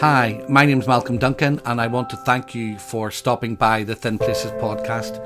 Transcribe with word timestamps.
Hi, 0.00 0.44
my 0.48 0.64
name's 0.64 0.86
Malcolm 0.86 1.18
Duncan, 1.18 1.60
and 1.64 1.80
I 1.80 1.88
want 1.88 2.08
to 2.10 2.16
thank 2.18 2.54
you 2.54 2.78
for 2.78 3.10
stopping 3.10 3.56
by 3.56 3.82
the 3.82 3.96
Thin 3.96 4.16
Places 4.16 4.52
podcast. 4.52 5.20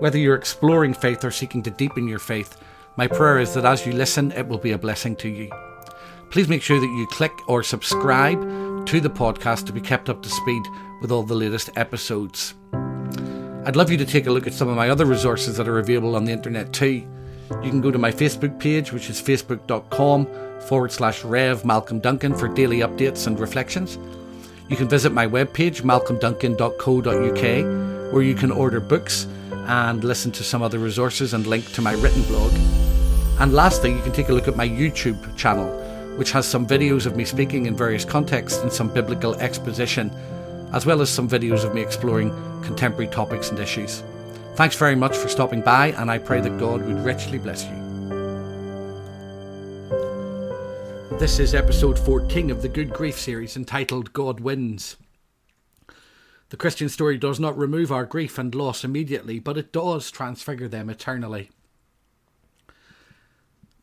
Whether 0.00 0.16
you're 0.16 0.34
exploring 0.34 0.94
faith 0.94 1.22
or 1.26 1.30
seeking 1.30 1.62
to 1.64 1.70
deepen 1.70 2.08
your 2.08 2.18
faith, 2.18 2.56
my 2.96 3.06
prayer 3.06 3.38
is 3.38 3.52
that 3.52 3.66
as 3.66 3.84
you 3.84 3.92
listen, 3.92 4.32
it 4.32 4.48
will 4.48 4.56
be 4.56 4.72
a 4.72 4.78
blessing 4.78 5.14
to 5.16 5.28
you. 5.28 5.50
Please 6.30 6.48
make 6.48 6.62
sure 6.62 6.80
that 6.80 6.86
you 6.86 7.06
click 7.10 7.32
or 7.48 7.62
subscribe 7.62 8.86
to 8.86 8.98
the 8.98 9.10
podcast 9.10 9.66
to 9.66 9.74
be 9.74 9.80
kept 9.82 10.08
up 10.08 10.22
to 10.22 10.30
speed 10.30 10.62
with 11.02 11.12
all 11.12 11.22
the 11.22 11.34
latest 11.34 11.68
episodes. 11.76 12.54
I'd 13.66 13.76
love 13.76 13.90
you 13.90 13.98
to 13.98 14.06
take 14.06 14.26
a 14.26 14.32
look 14.32 14.46
at 14.46 14.54
some 14.54 14.68
of 14.68 14.76
my 14.76 14.88
other 14.88 15.04
resources 15.04 15.58
that 15.58 15.68
are 15.68 15.80
available 15.80 16.16
on 16.16 16.24
the 16.24 16.32
internet 16.32 16.72
too. 16.72 17.06
You 17.50 17.70
can 17.70 17.80
go 17.80 17.90
to 17.90 17.98
my 17.98 18.12
Facebook 18.12 18.60
page, 18.60 18.92
which 18.92 19.10
is 19.10 19.20
facebook.com 19.20 20.26
forward 20.60 20.92
slash 20.92 21.24
Rev 21.24 21.64
Malcolm 21.64 21.98
Duncan 21.98 22.34
for 22.34 22.46
daily 22.48 22.80
updates 22.80 23.26
and 23.26 23.40
reflections. 23.40 23.98
You 24.68 24.76
can 24.76 24.88
visit 24.88 25.12
my 25.12 25.26
webpage, 25.26 25.82
malcolmduncan.co.uk, 25.82 28.12
where 28.12 28.22
you 28.22 28.34
can 28.34 28.50
order 28.50 28.80
books 28.80 29.26
and 29.66 30.04
listen 30.04 30.30
to 30.32 30.44
some 30.44 30.62
other 30.62 30.78
resources 30.78 31.32
and 31.32 31.46
link 31.46 31.72
to 31.72 31.82
my 31.82 31.92
written 31.92 32.22
blog. 32.24 32.52
And 33.40 33.54
lastly, 33.54 33.92
you 33.92 34.02
can 34.02 34.12
take 34.12 34.28
a 34.28 34.32
look 34.32 34.48
at 34.48 34.56
my 34.56 34.68
YouTube 34.68 35.36
channel, 35.36 35.68
which 36.16 36.32
has 36.32 36.46
some 36.46 36.66
videos 36.66 37.06
of 37.06 37.16
me 37.16 37.24
speaking 37.24 37.66
in 37.66 37.76
various 37.76 38.04
contexts 38.04 38.60
and 38.60 38.72
some 38.72 38.92
biblical 38.92 39.34
exposition, 39.36 40.10
as 40.74 40.84
well 40.84 41.00
as 41.00 41.08
some 41.08 41.28
videos 41.28 41.64
of 41.64 41.74
me 41.74 41.80
exploring 41.80 42.30
contemporary 42.62 43.08
topics 43.08 43.50
and 43.50 43.58
issues. 43.58 44.02
Thanks 44.58 44.74
very 44.74 44.96
much 44.96 45.16
for 45.16 45.28
stopping 45.28 45.62
by, 45.62 45.92
and 45.92 46.10
I 46.10 46.18
pray 46.18 46.40
that 46.40 46.58
God 46.58 46.84
would 46.84 47.04
richly 47.04 47.38
bless 47.38 47.62
you. 47.62 47.76
This 51.16 51.38
is 51.38 51.54
episode 51.54 51.96
14 51.96 52.50
of 52.50 52.60
the 52.60 52.68
Good 52.68 52.90
Grief 52.90 53.20
series 53.20 53.56
entitled 53.56 54.12
God 54.12 54.40
Wins. 54.40 54.96
The 56.48 56.56
Christian 56.56 56.88
story 56.88 57.16
does 57.18 57.38
not 57.38 57.56
remove 57.56 57.92
our 57.92 58.04
grief 58.04 58.36
and 58.36 58.52
loss 58.52 58.82
immediately, 58.82 59.38
but 59.38 59.56
it 59.56 59.72
does 59.72 60.10
transfigure 60.10 60.66
them 60.66 60.90
eternally. 60.90 61.52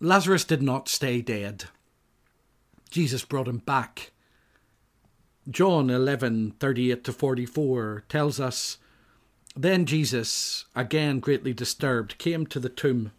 Lazarus 0.01 0.43
did 0.43 0.61
not 0.61 0.89
stay 0.89 1.21
dead. 1.21 1.69
Jesus 2.89 3.23
brought 3.23 3.47
him 3.47 3.59
back. 3.59 4.11
John 5.49 5.89
11:38 5.89 7.05
to 7.05 7.13
44 7.13 8.03
tells 8.09 8.41
us 8.41 8.77
then 9.55 9.85
Jesus, 9.85 10.65
again 10.75 11.19
greatly 11.19 11.53
disturbed, 11.53 12.17
came 12.17 12.45
to 12.47 12.59
the 12.59 12.69
tomb. 12.69 13.11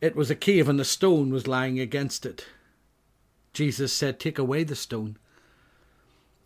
It 0.00 0.16
was 0.16 0.30
a 0.30 0.34
cave, 0.34 0.68
and 0.68 0.80
a 0.80 0.84
stone 0.84 1.30
was 1.30 1.46
lying 1.46 1.78
against 1.78 2.26
it. 2.26 2.46
Jesus 3.52 3.92
said, 3.92 4.18
Take 4.18 4.38
away 4.38 4.64
the 4.64 4.74
stone. 4.74 5.16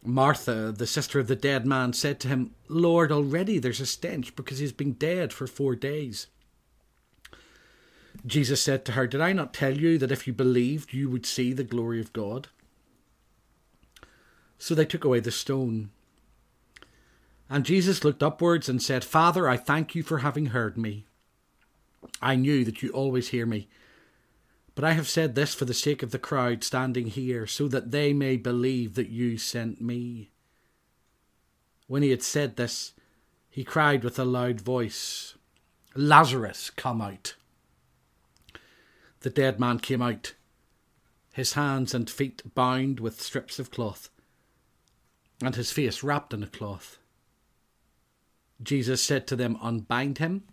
Martha, 0.05 0.72
the 0.77 0.86
sister 0.86 1.19
of 1.19 1.27
the 1.27 1.34
dead 1.34 1.66
man, 1.66 1.92
said 1.92 2.20
to 2.20 2.28
him, 2.28 2.55
Lord, 2.69 3.11
already 3.11 3.59
there's 3.59 3.81
a 3.81 3.86
stench 3.86 4.36
because 4.36 4.59
he's 4.59 4.72
been 4.72 4.92
dead 4.92 5.33
for 5.33 5.47
four 5.47 5.75
days. 5.75 6.28
Jesus 8.27 8.61
said 8.61 8.84
to 8.84 8.92
her, 8.92 9.06
Did 9.06 9.20
I 9.20 9.33
not 9.33 9.55
tell 9.55 9.77
you 9.77 9.98
that 9.98 10.12
if 10.12 10.27
you 10.27 10.33
believed, 10.33 10.92
you 10.92 11.09
would 11.09 11.27
see 11.27 11.53
the 11.53 11.64
glory 11.64 12.00
of 12.00 12.12
God? 12.12 12.48
So 14.59 14.75
they 14.75 14.84
took 14.84 15.05
away 15.05 15.20
the 15.20 15.31
stone. 15.31 15.91
And 17.50 17.64
Jesus 17.64 18.04
looked 18.04 18.22
upwards 18.22 18.68
and 18.68 18.82
said, 18.82 19.04
Father, 19.04 19.48
I 19.48 19.56
thank 19.56 19.94
you 19.94 20.02
for 20.02 20.18
having 20.18 20.46
heard 20.46 20.77
me. 20.77 21.06
I 22.20 22.36
knew 22.36 22.64
that 22.64 22.82
you 22.82 22.91
always 22.91 23.28
hear 23.28 23.46
me. 23.46 23.68
But 24.74 24.84
I 24.84 24.92
have 24.92 25.08
said 25.08 25.34
this 25.34 25.54
for 25.54 25.64
the 25.64 25.74
sake 25.74 26.02
of 26.02 26.10
the 26.10 26.19
crowd 26.19 26.62
standing 26.62 27.08
here, 27.08 27.46
so 27.46 27.66
that 27.69 27.91
they 27.91 28.12
may 28.12 28.36
believe 28.36 28.94
that 28.94 29.08
you 29.08 29.38
sent 29.38 29.80
me. 29.80 30.30
When 31.86 32.02
he 32.02 32.10
had 32.10 32.22
said 32.22 32.56
this, 32.56 32.92
he 33.48 33.64
cried 33.64 34.04
with 34.04 34.19
a 34.19 34.24
loud 34.24 34.60
voice, 34.60 35.34
Lazarus, 35.96 36.70
come 36.70 37.00
out. 37.00 37.34
The 39.20 39.30
dead 39.30 39.59
man 39.59 39.80
came 39.80 40.03
out, 40.03 40.34
his 41.32 41.54
hands 41.54 41.92
and 41.92 42.09
feet 42.09 42.54
bound 42.54 43.00
with 43.00 43.20
strips 43.20 43.59
of 43.59 43.72
cloth, 43.72 44.10
and 45.42 45.56
his 45.56 45.72
face 45.72 46.04
wrapped 46.04 46.32
in 46.32 46.44
a 46.44 46.47
cloth. 46.47 46.98
Jesus 48.62 49.02
said 49.02 49.26
to 49.26 49.36
them, 49.36 49.56
Unbind 49.62 50.19
him 50.19 50.44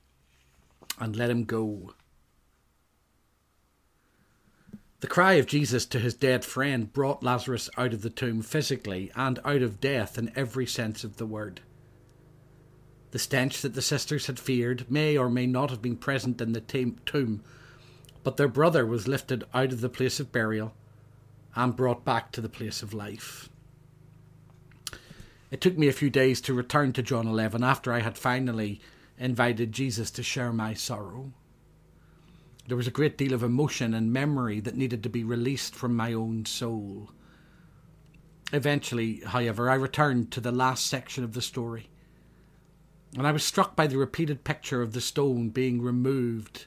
and 1.00 1.16
let 1.16 1.30
him 1.30 1.44
go. 1.44 1.94
The 5.02 5.08
cry 5.08 5.34
of 5.34 5.46
Jesus 5.46 5.86
to 5.88 6.00
his 6.00 6.14
dead 6.14 6.46
friend 6.46 6.92
brought 6.92 7.24
Lazarus 7.24 7.70
out 7.78 7.94
of 7.94 8.02
the 8.02 8.10
tomb 8.10 8.42
physically 8.42 9.12
and 9.16 9.40
out 9.46 9.62
of 9.62 9.80
death 9.80 10.18
in 10.18 10.32
every 10.36 10.66
sense 10.66 11.04
of 11.04 11.18
the 11.18 11.26
word. 11.26 11.62
The 13.12 13.20
stench 13.20 13.62
that 13.62 13.76
the 13.76 13.82
sisters 13.82 14.28
had 14.28 14.40
feared 14.40 14.90
may 14.90 15.18
or 15.18 15.30
may 15.30 15.48
not 15.48 15.70
have 15.70 15.82
been 15.82 15.98
present 15.98 16.42
in 16.42 16.54
the 16.54 16.62
tomb, 16.62 17.44
but 18.24 18.38
their 18.38 18.48
brother 18.48 18.86
was 18.86 19.08
lifted 19.08 19.44
out 19.54 19.72
of 19.72 19.82
the 19.82 19.90
place 19.90 20.20
of 20.20 20.32
burial 20.32 20.74
and 21.56 21.76
brought 21.76 22.04
back 22.04 22.32
to 22.32 22.42
the 22.42 22.50
place 22.50 22.82
of 22.82 22.94
life. 22.94 23.50
It 25.56 25.62
took 25.62 25.78
me 25.78 25.88
a 25.88 25.94
few 25.94 26.10
days 26.10 26.42
to 26.42 26.54
return 26.54 26.92
to 26.92 27.02
John 27.02 27.28
11 27.28 27.64
after 27.64 27.94
I 27.94 28.02
had 28.02 28.18
finally 28.18 28.82
invited 29.18 29.72
Jesus 29.72 30.12
to 30.12 30.22
share 30.22 30.52
my 30.52 30.74
sorrow. 30.74 31.32
There 32.68 32.76
was 32.76 32.88
a 32.88 32.92
great 32.92 33.18
deal 33.18 33.32
of 33.32 33.42
emotion 33.42 33.94
and 33.94 34.12
memory 34.12 34.60
that 34.60 34.76
needed 34.76 35.02
to 35.04 35.10
be 35.10 35.24
released 35.24 35.74
from 35.74 35.96
my 35.96 36.12
own 36.12 36.44
soul. 36.44 37.10
Eventually, 38.52 39.22
however, 39.26 39.70
I 39.70 39.76
returned 39.76 40.30
to 40.32 40.42
the 40.42 40.52
last 40.52 40.88
section 40.88 41.24
of 41.24 41.32
the 41.32 41.42
story, 41.42 41.88
and 43.18 43.26
I 43.26 43.32
was 43.32 43.46
struck 43.46 43.78
by 43.78 43.88
the 43.88 43.98
repeated 43.98 44.44
picture 44.44 44.82
of 44.82 44.92
the 44.92 45.00
stone 45.00 45.52
being 45.52 45.82
removed, 45.82 46.66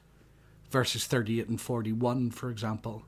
verses 0.70 1.04
38 1.04 1.46
and 1.46 1.60
41, 1.60 2.30
for 2.30 2.48
example. 2.48 3.02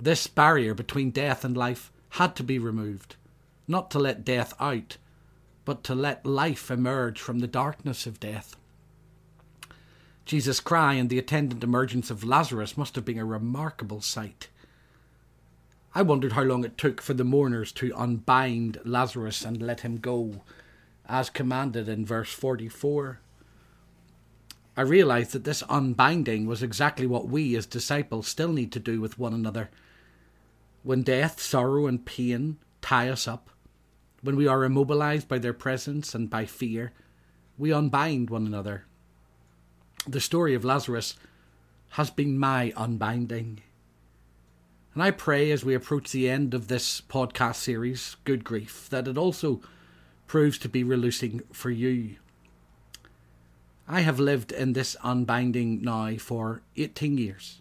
This 0.00 0.26
barrier 0.26 0.72
between 0.72 1.10
death 1.10 1.44
and 1.44 1.54
life 1.54 1.92
had 2.12 2.34
to 2.36 2.42
be 2.42 2.58
removed, 2.58 3.16
not 3.68 3.90
to 3.92 3.98
let 3.98 4.24
death 4.24 4.54
out, 4.58 4.96
but 5.64 5.84
to 5.84 5.94
let 5.94 6.24
life 6.24 6.70
emerge 6.70 7.20
from 7.20 7.38
the 7.38 7.46
darkness 7.46 8.06
of 8.06 8.18
death. 8.18 8.56
Jesus' 10.24 10.60
cry 10.60 10.94
and 10.94 11.08
the 11.08 11.18
attendant 11.18 11.62
emergence 11.62 12.10
of 12.10 12.24
Lazarus 12.24 12.76
must 12.76 12.96
have 12.96 13.04
been 13.04 13.18
a 13.18 13.24
remarkable 13.24 14.00
sight. 14.00 14.48
I 15.94 16.02
wondered 16.02 16.32
how 16.32 16.42
long 16.42 16.64
it 16.64 16.76
took 16.76 17.00
for 17.00 17.14
the 17.14 17.24
mourners 17.24 17.72
to 17.72 17.94
unbind 17.96 18.78
Lazarus 18.84 19.44
and 19.44 19.62
let 19.62 19.80
him 19.80 19.98
go, 19.98 20.42
as 21.06 21.30
commanded 21.30 21.88
in 21.88 22.04
verse 22.04 22.32
44. 22.32 23.20
I 24.76 24.82
realized 24.82 25.32
that 25.32 25.44
this 25.44 25.64
unbinding 25.68 26.46
was 26.46 26.62
exactly 26.62 27.06
what 27.06 27.28
we 27.28 27.56
as 27.56 27.66
disciples 27.66 28.28
still 28.28 28.52
need 28.52 28.70
to 28.72 28.78
do 28.78 29.00
with 29.00 29.18
one 29.18 29.34
another. 29.34 29.70
When 30.82 31.02
death, 31.02 31.40
sorrow, 31.40 31.86
and 31.86 32.04
pain 32.04 32.58
tie 32.80 33.08
us 33.08 33.26
up, 33.26 33.50
when 34.22 34.36
we 34.36 34.46
are 34.46 34.64
immobilized 34.64 35.28
by 35.28 35.38
their 35.38 35.52
presence 35.52 36.14
and 36.14 36.28
by 36.28 36.44
fear, 36.44 36.92
we 37.56 37.72
unbind 37.72 38.30
one 38.30 38.46
another. 38.46 38.84
The 40.06 40.20
story 40.20 40.54
of 40.54 40.64
Lazarus 40.64 41.16
has 41.90 42.10
been 42.10 42.38
my 42.38 42.72
unbinding. 42.76 43.60
And 44.94 45.02
I 45.02 45.10
pray 45.10 45.50
as 45.50 45.64
we 45.64 45.74
approach 45.74 46.10
the 46.10 46.28
end 46.28 46.54
of 46.54 46.68
this 46.68 47.00
podcast 47.00 47.56
series, 47.56 48.16
Good 48.24 48.44
Grief, 48.44 48.88
that 48.90 49.06
it 49.06 49.18
also 49.18 49.60
proves 50.26 50.58
to 50.58 50.68
be 50.68 50.82
releasing 50.82 51.42
for 51.52 51.70
you. 51.70 52.16
I 53.86 54.00
have 54.02 54.20
lived 54.20 54.52
in 54.52 54.74
this 54.74 54.96
unbinding 55.02 55.82
now 55.82 56.16
for 56.16 56.62
18 56.76 57.16
years. 57.16 57.60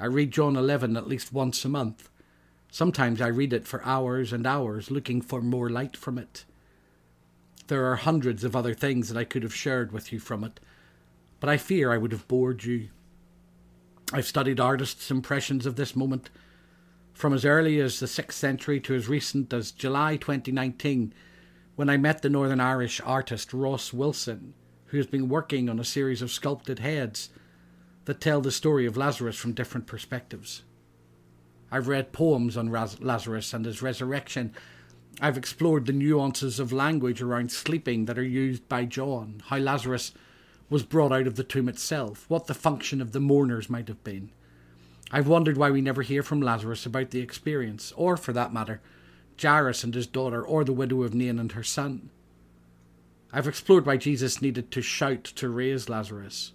I 0.00 0.06
read 0.06 0.32
John 0.32 0.56
11 0.56 0.96
at 0.96 1.06
least 1.06 1.32
once 1.32 1.64
a 1.64 1.68
month. 1.68 2.08
Sometimes 2.72 3.20
I 3.20 3.26
read 3.26 3.52
it 3.52 3.68
for 3.68 3.84
hours 3.84 4.32
and 4.32 4.46
hours, 4.46 4.90
looking 4.90 5.20
for 5.20 5.42
more 5.42 5.68
light 5.68 5.94
from 5.94 6.16
it. 6.16 6.46
There 7.66 7.84
are 7.84 7.96
hundreds 7.96 8.44
of 8.44 8.56
other 8.56 8.72
things 8.72 9.10
that 9.10 9.18
I 9.18 9.24
could 9.24 9.42
have 9.42 9.54
shared 9.54 9.92
with 9.92 10.10
you 10.10 10.18
from 10.18 10.42
it, 10.42 10.58
but 11.38 11.50
I 11.50 11.58
fear 11.58 11.92
I 11.92 11.98
would 11.98 12.12
have 12.12 12.26
bored 12.28 12.64
you. 12.64 12.88
I've 14.10 14.26
studied 14.26 14.58
artists' 14.58 15.10
impressions 15.10 15.66
of 15.66 15.76
this 15.76 15.94
moment 15.94 16.30
from 17.12 17.34
as 17.34 17.44
early 17.44 17.78
as 17.78 18.00
the 18.00 18.06
6th 18.06 18.32
century 18.32 18.80
to 18.80 18.94
as 18.94 19.06
recent 19.06 19.52
as 19.52 19.70
July 19.70 20.16
2019, 20.16 21.12
when 21.76 21.90
I 21.90 21.98
met 21.98 22.22
the 22.22 22.30
Northern 22.30 22.60
Irish 22.60 23.02
artist 23.04 23.52
Ross 23.52 23.92
Wilson, 23.92 24.54
who 24.86 24.96
has 24.96 25.06
been 25.06 25.28
working 25.28 25.68
on 25.68 25.78
a 25.78 25.84
series 25.84 26.22
of 26.22 26.32
sculpted 26.32 26.78
heads 26.78 27.28
that 28.06 28.22
tell 28.22 28.40
the 28.40 28.50
story 28.50 28.86
of 28.86 28.96
Lazarus 28.96 29.36
from 29.36 29.52
different 29.52 29.86
perspectives. 29.86 30.62
I've 31.72 31.88
read 31.88 32.12
poems 32.12 32.56
on 32.56 32.70
Lazarus 32.70 33.52
and 33.52 33.64
his 33.64 33.82
resurrection. 33.82 34.54
I've 35.20 35.36
explored 35.36 35.86
the 35.86 35.92
nuances 35.92 36.60
of 36.60 36.72
language 36.72 37.20
around 37.20 37.50
sleeping 37.50 38.04
that 38.04 38.18
are 38.18 38.22
used 38.22 38.68
by 38.68 38.84
John, 38.84 39.42
how 39.46 39.56
Lazarus 39.56 40.12
was 40.70 40.84
brought 40.84 41.12
out 41.12 41.26
of 41.26 41.34
the 41.34 41.44
tomb 41.44 41.68
itself, 41.68 42.26
what 42.28 42.46
the 42.46 42.54
function 42.54 43.00
of 43.00 43.10
the 43.12 43.20
mourners 43.20 43.68
might 43.68 43.88
have 43.88 44.04
been, 44.04 44.30
I've 45.14 45.28
wondered 45.28 45.58
why 45.58 45.70
we 45.70 45.82
never 45.82 46.00
hear 46.00 46.22
from 46.22 46.40
Lazarus 46.40 46.86
about 46.86 47.10
the 47.10 47.20
experience, 47.20 47.92
or, 47.96 48.16
for 48.16 48.32
that 48.32 48.54
matter, 48.54 48.80
Jairus 49.40 49.84
and 49.84 49.94
his 49.94 50.06
daughter, 50.06 50.42
or 50.42 50.64
the 50.64 50.72
widow 50.72 51.02
of 51.02 51.14
Nain 51.14 51.38
and 51.38 51.52
her 51.52 51.62
son. 51.62 52.08
I've 53.30 53.46
explored 53.46 53.84
why 53.84 53.98
Jesus 53.98 54.40
needed 54.40 54.70
to 54.70 54.80
shout 54.80 55.24
to 55.24 55.50
raise 55.50 55.90
Lazarus, 55.90 56.52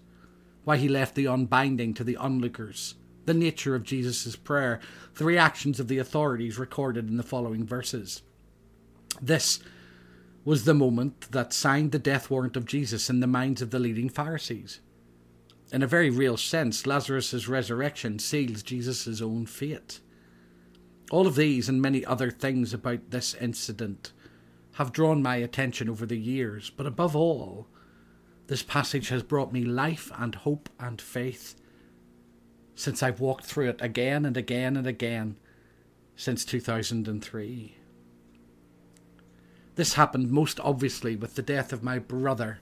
why 0.64 0.76
he 0.76 0.88
left 0.88 1.14
the 1.14 1.26
unbinding 1.26 1.94
to 1.94 2.04
the 2.04 2.16
onlookers, 2.16 2.96
the 3.28 3.34
nature 3.34 3.74
of 3.74 3.84
Jesus' 3.84 4.36
prayer, 4.36 4.80
the 5.16 5.24
reactions 5.24 5.78
of 5.78 5.86
the 5.86 5.98
authorities 5.98 6.58
recorded 6.58 7.08
in 7.08 7.18
the 7.18 7.22
following 7.22 7.66
verses. 7.66 8.22
This 9.20 9.60
was 10.46 10.64
the 10.64 10.72
moment 10.72 11.30
that 11.32 11.52
signed 11.52 11.92
the 11.92 11.98
death 11.98 12.30
warrant 12.30 12.56
of 12.56 12.64
Jesus 12.64 13.10
in 13.10 13.20
the 13.20 13.26
minds 13.26 13.60
of 13.60 13.70
the 13.70 13.78
leading 13.78 14.08
Pharisees. 14.08 14.80
In 15.70 15.82
a 15.82 15.86
very 15.86 16.08
real 16.08 16.38
sense, 16.38 16.86
Lazarus' 16.86 17.46
resurrection 17.46 18.18
seals 18.18 18.62
Jesus' 18.62 19.20
own 19.20 19.44
fate. 19.44 20.00
All 21.10 21.26
of 21.26 21.36
these 21.36 21.68
and 21.68 21.82
many 21.82 22.06
other 22.06 22.30
things 22.30 22.72
about 22.72 23.10
this 23.10 23.34
incident 23.34 24.12
have 24.76 24.90
drawn 24.90 25.22
my 25.22 25.36
attention 25.36 25.90
over 25.90 26.06
the 26.06 26.16
years, 26.16 26.70
but 26.70 26.86
above 26.86 27.14
all, 27.14 27.66
this 28.46 28.62
passage 28.62 29.10
has 29.10 29.22
brought 29.22 29.52
me 29.52 29.64
life 29.64 30.10
and 30.16 30.34
hope 30.34 30.70
and 30.80 30.98
faith 30.98 31.57
since 32.78 33.02
I've 33.02 33.18
walked 33.18 33.44
through 33.44 33.70
it 33.70 33.82
again 33.82 34.24
and 34.24 34.36
again 34.36 34.76
and 34.76 34.86
again 34.86 35.34
since 36.14 36.44
2003. 36.44 37.74
This 39.74 39.94
happened 39.94 40.30
most 40.30 40.60
obviously 40.60 41.16
with 41.16 41.34
the 41.34 41.42
death 41.42 41.72
of 41.72 41.82
my 41.82 41.98
brother 41.98 42.60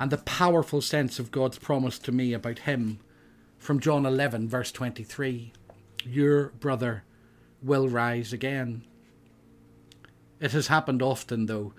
and 0.00 0.10
the 0.10 0.18
powerful 0.18 0.80
sense 0.80 1.20
of 1.20 1.30
God's 1.30 1.56
promise 1.56 2.00
to 2.00 2.10
me 2.10 2.32
about 2.32 2.60
him 2.60 2.98
from 3.58 3.78
John 3.78 4.04
11, 4.04 4.48
verse 4.48 4.72
23 4.72 5.52
Your 6.04 6.48
brother 6.48 7.04
will 7.62 7.88
rise 7.88 8.32
again. 8.32 8.82
It 10.40 10.50
has 10.50 10.66
happened 10.66 11.00
often, 11.00 11.46
though, 11.46 11.74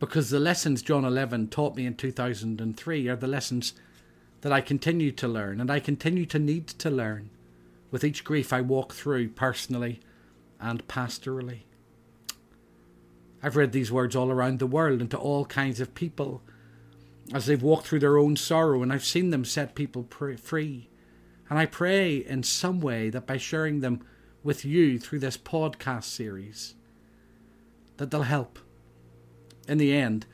because 0.00 0.30
the 0.30 0.40
lessons 0.40 0.82
John 0.82 1.04
11 1.04 1.46
taught 1.48 1.76
me 1.76 1.86
in 1.86 1.94
2003 1.94 3.06
are 3.06 3.14
the 3.14 3.28
lessons 3.28 3.72
that 4.42 4.52
I 4.52 4.60
continue 4.60 5.10
to 5.12 5.26
learn 5.26 5.60
and 5.60 5.70
I 5.70 5.80
continue 5.80 6.26
to 6.26 6.38
need 6.38 6.68
to 6.68 6.90
learn 6.90 7.30
with 7.90 8.04
each 8.04 8.24
grief 8.24 8.52
I 8.52 8.60
walk 8.60 8.92
through 8.92 9.30
personally 9.30 10.00
and 10.60 10.86
pastorally. 10.86 11.62
I've 13.42 13.56
read 13.56 13.72
these 13.72 13.90
words 13.90 14.14
all 14.14 14.30
around 14.30 14.58
the 14.58 14.66
world 14.66 15.00
and 15.00 15.10
to 15.10 15.18
all 15.18 15.44
kinds 15.46 15.80
of 15.80 15.94
people 15.94 16.42
as 17.32 17.46
they've 17.46 17.62
walked 17.62 17.86
through 17.86 18.00
their 18.00 18.18
own 18.18 18.36
sorrow, 18.36 18.82
and 18.82 18.92
I've 18.92 19.04
seen 19.04 19.30
them 19.30 19.44
set 19.44 19.74
people 19.74 20.06
free. 20.10 20.88
And 21.48 21.58
I 21.58 21.66
pray 21.66 22.16
in 22.16 22.42
some 22.42 22.80
way 22.80 23.10
that 23.10 23.26
by 23.26 23.36
sharing 23.36 23.80
them 23.80 24.04
with 24.42 24.64
you 24.64 24.98
through 24.98 25.20
this 25.20 25.36
podcast 25.36 26.04
series, 26.04 26.74
that 27.96 28.10
they'll 28.10 28.22
help. 28.22 28.58
In 29.68 29.78
the 29.78 29.92
end, 29.92 30.26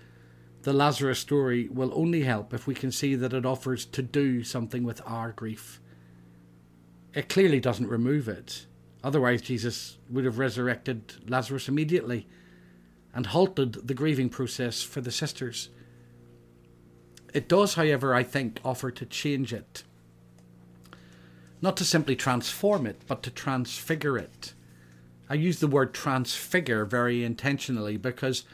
the 0.63 0.73
Lazarus 0.73 1.19
story 1.19 1.69
will 1.69 1.93
only 1.95 2.23
help 2.23 2.53
if 2.53 2.67
we 2.67 2.75
can 2.75 2.91
see 2.91 3.15
that 3.15 3.33
it 3.33 3.47
offers 3.47 3.85
to 3.87 4.03
do 4.03 4.43
something 4.43 4.83
with 4.83 5.01
our 5.07 5.33
grief. 5.33 5.81
It 7.15 7.29
clearly 7.29 7.61
doesn't 7.61 7.89
remove 7.89 8.29
it. 8.29 8.67
Otherwise, 9.05 9.43
Jesus 9.43 9.99
would 10.11 10.25
have 10.25 10.39
resurrected 10.39 11.15
Lazarus 11.29 11.69
immediately 11.69 12.27
and 13.15 13.27
halted 13.27 13.87
the 13.87 13.95
grieving 13.95 14.29
process 14.29 14.83
for 14.83 15.01
the 15.01 15.13
sisters. 15.13 15.71
It 17.33 17.49
does, 17.49 17.75
however, 17.75 18.15
I 18.15 18.23
think, 18.23 18.61
offer 18.65 18.91
to 18.91 19.07
change 19.07 19.53
it. 19.53 19.85
Not 21.61 21.77
to 21.79 21.85
simply 21.85 22.17
transform 22.17 22.87
it, 22.87 23.01
but 23.07 23.23
to 23.23 23.31
transfigure 23.31 24.19
it. 24.19 24.55
I 25.31 25.35
use 25.35 25.61
the 25.61 25.67
word 25.67 25.93
transfigure 25.93 26.85
very 26.85 27.23
intentionally 27.23 27.97
because 27.97 28.45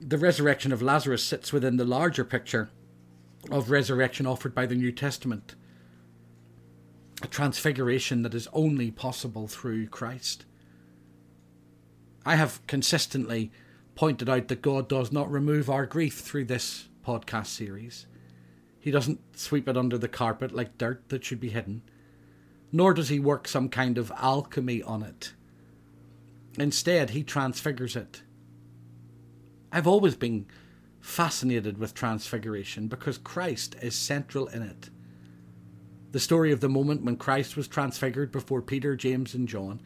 the 0.00 0.18
resurrection 0.18 0.72
of 0.72 0.82
Lazarus 0.82 1.24
sits 1.24 1.52
within 1.52 1.76
the 1.76 1.84
larger 1.84 2.24
picture 2.24 2.70
of 3.50 3.70
resurrection 3.70 4.26
offered 4.26 4.54
by 4.54 4.66
the 4.66 4.74
New 4.74 4.92
Testament. 4.92 5.54
A 7.22 7.26
transfiguration 7.26 8.22
that 8.22 8.34
is 8.34 8.48
only 8.52 8.90
possible 8.90 9.48
through 9.48 9.88
Christ. 9.88 10.44
I 12.24 12.36
have 12.36 12.64
consistently 12.66 13.50
pointed 13.94 14.28
out 14.28 14.48
that 14.48 14.62
God 14.62 14.88
does 14.88 15.10
not 15.10 15.30
remove 15.30 15.68
our 15.68 15.86
grief 15.86 16.20
through 16.20 16.44
this 16.44 16.88
podcast 17.04 17.46
series. 17.46 18.06
He 18.78 18.90
doesn't 18.92 19.20
sweep 19.36 19.68
it 19.68 19.76
under 19.76 19.98
the 19.98 20.08
carpet 20.08 20.52
like 20.52 20.78
dirt 20.78 21.08
that 21.08 21.24
should 21.24 21.40
be 21.40 21.48
hidden, 21.48 21.82
nor 22.70 22.94
does 22.94 23.08
he 23.08 23.18
work 23.18 23.48
some 23.48 23.68
kind 23.68 23.98
of 23.98 24.12
alchemy 24.16 24.82
on 24.82 25.02
it. 25.02 25.32
Instead, 26.56 27.10
he 27.10 27.24
transfigures 27.24 27.96
it. 27.96 28.22
I've 29.70 29.86
always 29.86 30.16
been 30.16 30.46
fascinated 31.00 31.78
with 31.78 31.94
transfiguration 31.94 32.88
because 32.88 33.18
Christ 33.18 33.76
is 33.82 33.94
central 33.94 34.46
in 34.48 34.62
it. 34.62 34.90
The 36.12 36.20
story 36.20 36.52
of 36.52 36.60
the 36.60 36.68
moment 36.68 37.04
when 37.04 37.16
Christ 37.16 37.56
was 37.56 37.68
transfigured 37.68 38.32
before 38.32 38.62
Peter, 38.62 38.96
James, 38.96 39.34
and 39.34 39.46
John 39.46 39.80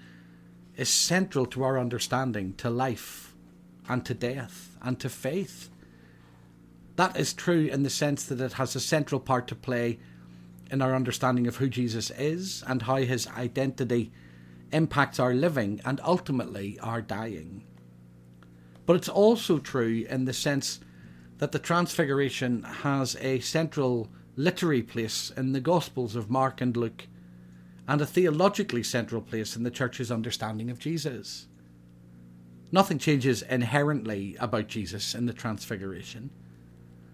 is 0.77 0.89
central 0.89 1.47
to 1.47 1.65
our 1.65 1.79
understanding, 1.79 2.55
to 2.55 2.71
life, 2.71 3.35
and 3.89 4.05
to 4.07 4.15
death, 4.15 4.77
and 4.81 4.99
to 5.01 5.09
faith. 5.09 5.69
That 6.97 7.17
is 7.19 7.33
true 7.33 7.67
in 7.67 7.83
the 7.83 7.91
sense 7.91 8.25
that 8.25 8.41
it 8.41 8.55
has 8.55 8.77
a 8.77 8.81
central 8.81 9.21
part 9.21 9.49
to 9.49 9.55
play 9.57 9.99
in 10.71 10.81
our 10.81 10.95
understanding 10.95 11.47
of 11.47 11.57
who 11.57 11.69
Jesus 11.69 12.11
is 12.11 12.63
and 12.67 12.83
how 12.83 12.97
his 12.97 13.27
identity 13.27 14.13
impacts 14.71 15.19
our 15.19 15.35
living 15.35 15.81
and 15.85 16.01
ultimately 16.05 16.79
our 16.81 17.03
dying. 17.03 17.65
But 18.87 18.97
it's 18.97 19.09
also 19.09 19.59
true 19.59 20.07
in 20.09 20.25
the 20.25 20.33
sense 20.33 20.81
that 21.39 21.53
the 21.53 21.59
Transfiguration 21.59 22.63
has 22.63 23.17
a 23.17 23.41
central 23.41 24.09
literary 24.37 24.83
place 24.83 25.31
in 25.37 25.53
the 25.53 25.61
Gospels 25.61 26.17
of 26.17 26.31
Mark 26.31 26.61
and 26.61 26.77
Luke, 26.77 27.07
and 27.87 28.01
a 28.01 28.07
theologically 28.07 28.83
central 28.83 29.21
place 29.21 29.57
in 29.57 29.63
the 29.63 29.71
Church's 29.71 30.11
understanding 30.11 30.71
of 30.71 30.79
Jesus. 30.79 31.47
Nothing 32.71 32.99
changes 32.99 33.43
inherently 33.43 34.37
about 34.41 34.69
Jesus 34.69 35.15
in 35.15 35.27
the 35.27 35.33
Transfiguration. 35.33 36.31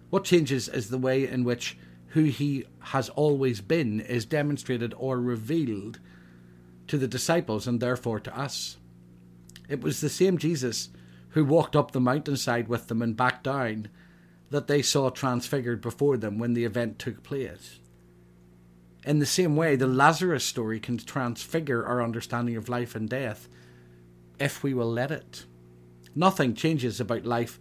What 0.09 0.23
changes 0.23 0.69
is 0.69 0.89
the 0.89 0.97
way 0.97 1.27
in 1.27 1.43
which 1.43 1.77
who 2.09 2.23
he 2.23 2.65
has 2.79 3.09
always 3.09 3.61
been 3.61 3.99
is 3.99 4.25
demonstrated 4.25 4.93
or 4.97 5.19
revealed 5.19 5.99
to 6.87 6.97
the 6.97 7.07
disciples 7.07 7.67
and 7.67 7.79
therefore 7.79 8.19
to 8.21 8.37
us. 8.37 8.77
It 9.67 9.81
was 9.81 10.01
the 10.01 10.09
same 10.09 10.37
Jesus 10.37 10.89
who 11.29 11.45
walked 11.45 11.75
up 11.75 11.91
the 11.91 11.99
mountainside 11.99 12.67
with 12.67 12.87
them 12.87 13.01
and 13.01 13.15
back 13.15 13.43
down 13.43 13.89
that 14.49 14.67
they 14.67 14.81
saw 14.81 15.09
transfigured 15.09 15.81
before 15.81 16.17
them 16.17 16.39
when 16.39 16.53
the 16.53 16.65
event 16.65 16.97
took 16.97 17.23
place. 17.23 17.79
In 19.05 19.19
the 19.19 19.25
same 19.25 19.55
way, 19.55 19.75
the 19.75 19.87
Lazarus 19.87 20.43
story 20.43 20.79
can 20.79 20.97
transfigure 20.97 21.85
our 21.85 22.01
understanding 22.01 22.55
of 22.55 22.69
life 22.69 22.95
and 22.95 23.07
death 23.07 23.47
if 24.39 24.63
we 24.63 24.73
will 24.73 24.91
let 24.91 25.11
it. 25.11 25.45
Nothing 26.15 26.53
changes 26.53 26.99
about 26.99 27.25
life 27.25 27.59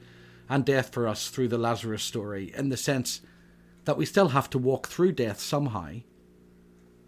and 0.49 0.65
death 0.65 0.93
for 0.93 1.07
us 1.07 1.29
through 1.29 1.49
the 1.49 1.59
Lazarus 1.59 2.03
story, 2.03 2.53
in 2.57 2.71
the 2.71 2.77
sense 2.77 3.21
that 3.85 3.97
we 3.97 4.07
still 4.07 4.29
have 4.29 4.49
to 4.51 4.59
walk 4.59 4.89
through 4.89 5.13
death 5.13 5.41
somehow. 5.41 5.95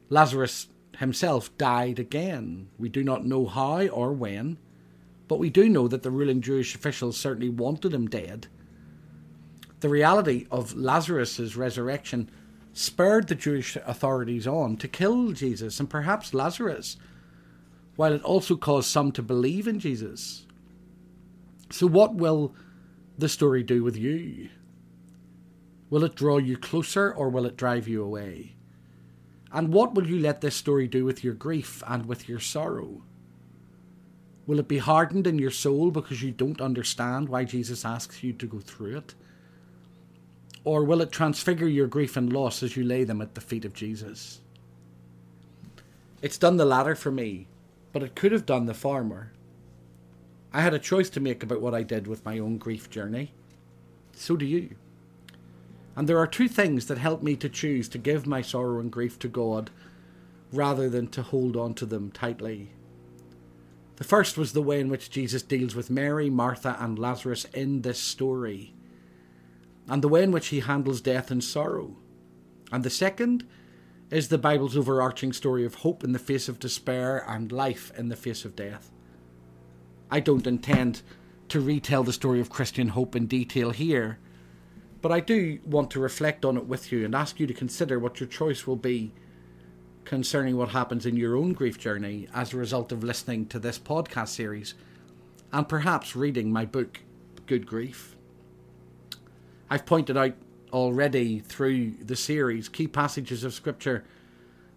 Lazarus 0.09 0.69
himself 0.99 1.57
died 1.57 1.99
again. 1.99 2.69
We 2.79 2.89
do 2.89 3.03
not 3.03 3.25
know 3.25 3.47
how 3.47 3.87
or 3.87 4.13
when, 4.13 4.59
but 5.31 5.39
we 5.39 5.49
do 5.49 5.69
know 5.69 5.87
that 5.87 6.03
the 6.03 6.11
ruling 6.11 6.41
Jewish 6.41 6.75
officials 6.75 7.17
certainly 7.17 7.51
wanted 7.51 7.95
him 7.95 8.09
dead. 8.09 8.49
The 9.79 9.89
reality 9.89 10.49
of 10.51 10.75
Lazarus's 10.75 11.57
resurrection 11.57 12.29
spurred 12.73 13.29
the 13.29 13.37
Jewish 13.37 13.77
authorities 13.77 14.49
on 14.49 14.77
to 14.79 14.89
kill 14.89 15.31
Jesus 15.31 15.79
and 15.79 15.89
perhaps 15.89 16.35
Lazarus, 16.35 16.97
while 17.95 18.13
it 18.13 18.25
also 18.25 18.57
caused 18.57 18.91
some 18.91 19.13
to 19.13 19.23
believe 19.23 19.69
in 19.69 19.79
Jesus. 19.79 20.47
So, 21.71 21.87
what 21.87 22.17
will 22.17 22.53
the 23.17 23.29
story 23.29 23.63
do 23.63 23.85
with 23.85 23.97
you? 23.97 24.49
Will 25.91 26.03
it 26.03 26.17
draw 26.17 26.39
you 26.39 26.57
closer 26.57 27.15
or 27.15 27.29
will 27.29 27.47
it 27.47 27.57
drive 27.57 27.87
you 27.87 28.03
away? 28.03 28.57
And 29.53 29.73
what 29.73 29.95
will 29.95 30.09
you 30.09 30.19
let 30.19 30.41
this 30.41 30.57
story 30.57 30.89
do 30.89 31.05
with 31.05 31.23
your 31.23 31.35
grief 31.35 31.85
and 31.87 32.07
with 32.07 32.29
your 32.29 32.41
sorrow? 32.41 33.05
Will 34.51 34.59
it 34.59 34.67
be 34.67 34.79
hardened 34.79 35.29
in 35.29 35.39
your 35.39 35.53
soul 35.53 35.93
because 35.93 36.25
you 36.25 36.33
don't 36.33 36.61
understand 36.61 37.29
why 37.29 37.45
Jesus 37.45 37.85
asks 37.85 38.25
you 38.25 38.33
to 38.33 38.49
go 38.49 38.59
through 38.59 38.97
it? 38.97 39.15
Or 40.65 40.83
will 40.83 41.01
it 41.03 41.13
transfigure 41.13 41.69
your 41.69 41.87
grief 41.87 42.17
and 42.17 42.33
loss 42.33 42.61
as 42.65 42.77
you 42.77 42.83
lay 42.83 43.05
them 43.05 43.23
at 43.23 43.37
the 43.37 43.41
feet 43.41 43.65
of 43.65 43.75
Jesus? 43.75 44.41
It's 46.21 46.37
done 46.37 46.57
the 46.57 46.65
latter 46.65 46.97
for 46.97 47.13
me, 47.13 47.47
but 47.93 48.03
it 48.03 48.17
could 48.17 48.33
have 48.33 48.45
done 48.45 48.67
the 48.67 48.75
former. 48.75 49.31
I 50.53 50.63
had 50.63 50.75
a 50.75 50.81
choice 50.81 51.11
to 51.11 51.21
make 51.21 51.45
about 51.45 51.61
what 51.61 51.73
I 51.73 51.85
did 51.85 52.09
with 52.09 52.25
my 52.25 52.41
own 52.41 52.59
grief 52.59 52.91
journey. 52.91 53.31
So 54.15 54.37
do 54.37 54.45
you. 54.45 54.75
And 55.95 56.09
there 56.09 56.19
are 56.19 56.27
two 56.27 56.49
things 56.49 56.87
that 56.87 56.99
help 56.99 57.23
me 57.23 57.37
to 57.37 57.49
choose 57.49 57.89
to 57.91 57.99
give 57.99 58.27
my 58.27 58.43
sorrow 58.43 58.81
and 58.81 58.91
grief 58.91 59.17
to 59.21 59.29
God 59.29 59.71
rather 60.53 60.89
than 60.89 61.07
to 61.07 61.23
hold 61.23 61.57
on 61.57 61.73
to 61.75 61.87
them 61.87 62.11
tightly. 62.11 62.71
The 64.01 64.07
first 64.07 64.39
was 64.39 64.55
the 64.55 64.63
way 64.63 64.81
in 64.81 64.89
which 64.89 65.11
Jesus 65.11 65.43
deals 65.43 65.75
with 65.75 65.91
Mary, 65.91 66.31
Martha, 66.31 66.75
and 66.81 66.99
Lazarus 66.99 67.45
in 67.53 67.83
this 67.83 67.99
story, 67.99 68.73
and 69.87 70.01
the 70.01 70.09
way 70.09 70.23
in 70.23 70.33
which 70.33 70.47
he 70.47 70.61
handles 70.61 71.03
death 71.03 71.31
and 71.31 71.45
sorrow. 71.45 71.99
And 72.73 72.83
the 72.83 72.89
second 72.89 73.47
is 74.11 74.29
the 74.29 74.39
Bible's 74.39 74.75
overarching 74.75 75.35
story 75.35 75.67
of 75.67 75.75
hope 75.75 76.03
in 76.03 76.13
the 76.13 76.19
face 76.19 76.49
of 76.49 76.59
despair 76.59 77.23
and 77.29 77.53
life 77.53 77.93
in 77.95 78.09
the 78.09 78.17
face 78.17 78.47
of 78.47 78.57
death. 78.57 78.91
I 80.11 80.21
don't 80.21 80.47
intend 80.47 81.03
to 81.51 81.61
retell 81.61 82.03
the 82.03 82.15
story 82.15 82.41
of 82.41 82.49
Christian 82.49 82.89
hope 82.89 83.15
in 83.15 83.27
detail 83.27 83.69
here, 83.69 84.19
but 85.03 85.13
I 85.13 85.21
do 85.21 85.59
want 85.67 85.91
to 85.91 86.01
reflect 86.01 86.47
on 86.47 86.57
it 86.57 86.65
with 86.65 86.91
you 86.91 87.05
and 87.05 87.15
ask 87.15 87.39
you 87.39 87.47
to 87.47 87.53
consider 87.53 87.99
what 87.99 88.19
your 88.19 88.31
choice 88.31 88.67
will 88.67 88.77
be 88.77 89.13
concerning 90.05 90.57
what 90.57 90.71
happens 90.71 91.07
in 91.07 91.17
your 91.17 91.37
own 91.37 91.53
grief 91.53 91.79
journey 91.79 92.29
as 92.35 92.53
a 92.53 92.57
result 92.57 92.93
of 92.93 93.05
listening 93.05 93.47
to 93.47 93.59
this 93.59 93.79
podcast 93.79 94.29
series 94.29 94.75
and 95.53 95.69
perhaps 95.69 96.17
reading 96.17 96.53
my 96.53 96.65
book, 96.65 97.01
Good 97.47 97.67
Grief. 97.67 98.17
I've 99.69 99.87
pointed 99.87 100.17
out 100.17 100.35
already 100.73 101.41
through 101.41 101.93
the 102.03 102.17
series 102.17 102.69
key 102.69 102.87
passages 102.87 103.45
of 103.45 103.55
Scripture 103.55 104.05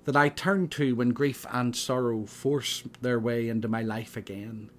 that 0.06 0.16
I 0.16 0.30
turn 0.30 0.68
to 0.70 0.96
when 0.96 1.10
grief 1.10 1.46
and 1.52 1.76
sorrow 1.76 2.26
force 2.26 2.84
their 3.02 3.20
way 3.20 3.48
into 3.48 3.68
my 3.68 3.82
life 3.82 4.18
again. 4.18 4.70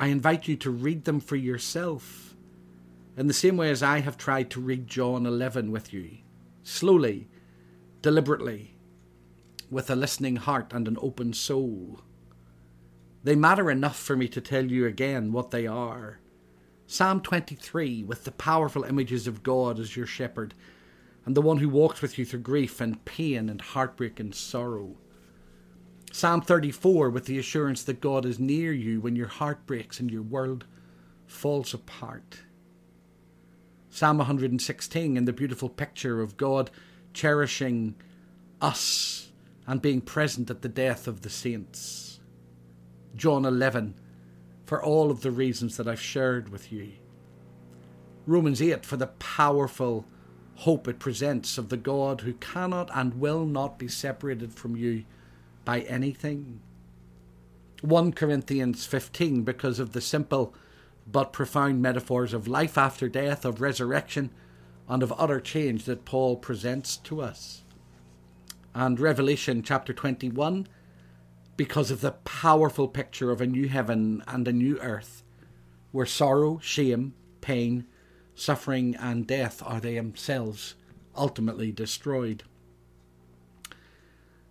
I 0.00 0.06
invite 0.06 0.48
you 0.48 0.56
to 0.56 0.70
read 0.70 1.04
them 1.04 1.20
for 1.20 1.36
yourself 1.36 2.34
in 3.16 3.26
the 3.26 3.34
same 3.34 3.56
way 3.56 3.70
as 3.70 3.82
I 3.82 4.00
have 4.00 4.16
tried 4.16 4.48
to 4.50 4.60
read 4.60 4.86
John 4.86 5.26
11 5.26 5.72
with 5.72 5.92
you, 5.92 6.18
slowly, 6.62 7.28
deliberately, 8.00 8.76
with 9.70 9.90
a 9.90 9.96
listening 9.96 10.36
heart 10.36 10.72
and 10.72 10.88
an 10.88 10.96
open 11.00 11.32
soul. 11.32 12.00
They 13.24 13.34
matter 13.34 13.70
enough 13.70 13.98
for 13.98 14.16
me 14.16 14.28
to 14.28 14.40
tell 14.40 14.64
you 14.64 14.86
again 14.86 15.32
what 15.32 15.50
they 15.50 15.66
are. 15.66 16.20
Psalm 16.86 17.20
23, 17.20 18.04
with 18.04 18.24
the 18.24 18.32
powerful 18.32 18.84
images 18.84 19.26
of 19.26 19.42
God 19.42 19.78
as 19.78 19.96
your 19.96 20.06
shepherd, 20.06 20.54
and 21.26 21.36
the 21.36 21.42
one 21.42 21.58
who 21.58 21.68
walks 21.68 22.00
with 22.00 22.18
you 22.18 22.24
through 22.24 22.40
grief 22.40 22.80
and 22.80 23.04
pain 23.04 23.50
and 23.50 23.60
heartbreak 23.60 24.18
and 24.18 24.34
sorrow. 24.34 24.96
Psalm 26.10 26.40
34, 26.40 27.10
with 27.10 27.26
the 27.26 27.38
assurance 27.38 27.82
that 27.82 28.00
God 28.00 28.24
is 28.24 28.38
near 28.38 28.72
you 28.72 29.00
when 29.00 29.14
your 29.14 29.26
heart 29.26 29.66
breaks 29.66 30.00
and 30.00 30.10
your 30.10 30.22
world 30.22 30.64
falls 31.26 31.74
apart. 31.74 32.40
Psalm 33.90 34.18
116, 34.18 35.16
and 35.18 35.28
the 35.28 35.32
beautiful 35.32 35.68
picture 35.68 36.22
of 36.22 36.38
God 36.38 36.70
cherishing 37.12 37.94
us 38.62 39.27
and 39.68 39.82
being 39.82 40.00
present 40.00 40.48
at 40.48 40.62
the 40.62 40.68
death 40.68 41.06
of 41.06 41.20
the 41.20 41.28
saints. 41.28 42.20
John 43.14 43.44
11, 43.44 43.94
for 44.64 44.82
all 44.82 45.10
of 45.10 45.20
the 45.20 45.30
reasons 45.30 45.76
that 45.76 45.86
I've 45.86 46.00
shared 46.00 46.48
with 46.48 46.72
you. 46.72 46.92
Romans 48.26 48.62
8, 48.62 48.86
for 48.86 48.96
the 48.96 49.08
powerful 49.08 50.06
hope 50.54 50.88
it 50.88 50.98
presents 50.98 51.58
of 51.58 51.68
the 51.68 51.76
God 51.76 52.22
who 52.22 52.32
cannot 52.32 52.90
and 52.94 53.20
will 53.20 53.44
not 53.44 53.78
be 53.78 53.88
separated 53.88 54.54
from 54.54 54.74
you 54.74 55.04
by 55.66 55.80
anything. 55.80 56.60
1 57.82 58.12
Corinthians 58.12 58.86
15, 58.86 59.42
because 59.42 59.78
of 59.78 59.92
the 59.92 60.00
simple 60.00 60.54
but 61.06 61.30
profound 61.30 61.82
metaphors 61.82 62.32
of 62.32 62.48
life 62.48 62.78
after 62.78 63.06
death, 63.06 63.44
of 63.44 63.60
resurrection, 63.60 64.30
and 64.88 65.02
of 65.02 65.12
utter 65.18 65.40
change 65.40 65.84
that 65.84 66.06
Paul 66.06 66.36
presents 66.36 66.96
to 66.96 67.20
us 67.20 67.64
and 68.74 69.00
Revelation 69.00 69.62
chapter 69.62 69.92
21 69.92 70.66
because 71.56 71.90
of 71.90 72.00
the 72.00 72.12
powerful 72.12 72.86
picture 72.86 73.30
of 73.30 73.40
a 73.40 73.46
new 73.46 73.68
heaven 73.68 74.22
and 74.28 74.46
a 74.46 74.52
new 74.52 74.78
earth 74.80 75.22
where 75.90 76.06
sorrow, 76.06 76.58
shame, 76.62 77.14
pain, 77.40 77.86
suffering, 78.34 78.94
and 78.96 79.26
death 79.26 79.62
are 79.64 79.80
themselves 79.80 80.74
ultimately 81.16 81.72
destroyed. 81.72 82.44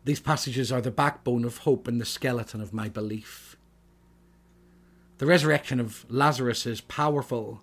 These 0.03 0.19
passages 0.19 0.71
are 0.71 0.81
the 0.81 0.91
backbone 0.91 1.45
of 1.45 1.59
hope 1.59 1.87
and 1.87 2.01
the 2.01 2.05
skeleton 2.05 2.61
of 2.61 2.73
my 2.73 2.89
belief. 2.89 3.55
The 5.19 5.25
resurrection 5.25 5.79
of 5.79 6.05
Lazarus 6.09 6.65
is 6.65 6.81
powerful, 6.81 7.61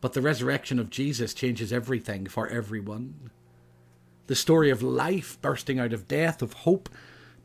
but 0.00 0.12
the 0.12 0.22
resurrection 0.22 0.78
of 0.78 0.90
Jesus 0.90 1.34
changes 1.34 1.72
everything 1.72 2.26
for 2.26 2.48
everyone 2.48 3.30
the 4.26 4.34
story 4.34 4.70
of 4.70 4.82
life 4.82 5.40
bursting 5.40 5.78
out 5.78 5.92
of 5.92 6.08
death, 6.08 6.42
of 6.42 6.52
hope 6.52 6.88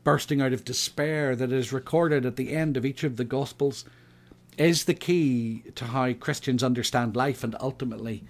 bursting 0.02 0.40
out 0.40 0.52
of 0.52 0.64
despair 0.64 1.36
that 1.36 1.52
is 1.52 1.72
recorded 1.72 2.24
at 2.24 2.36
the 2.36 2.52
end 2.52 2.76
of 2.76 2.86
each 2.86 3.04
of 3.04 3.16
the 3.16 3.24
Gospels 3.24 3.84
is 4.56 4.84
the 4.84 4.94
key 4.94 5.62
to 5.74 5.86
how 5.86 6.12
Christians 6.12 6.62
understand 6.62 7.16
life 7.16 7.44
and 7.44 7.56
ultimately 7.60 8.24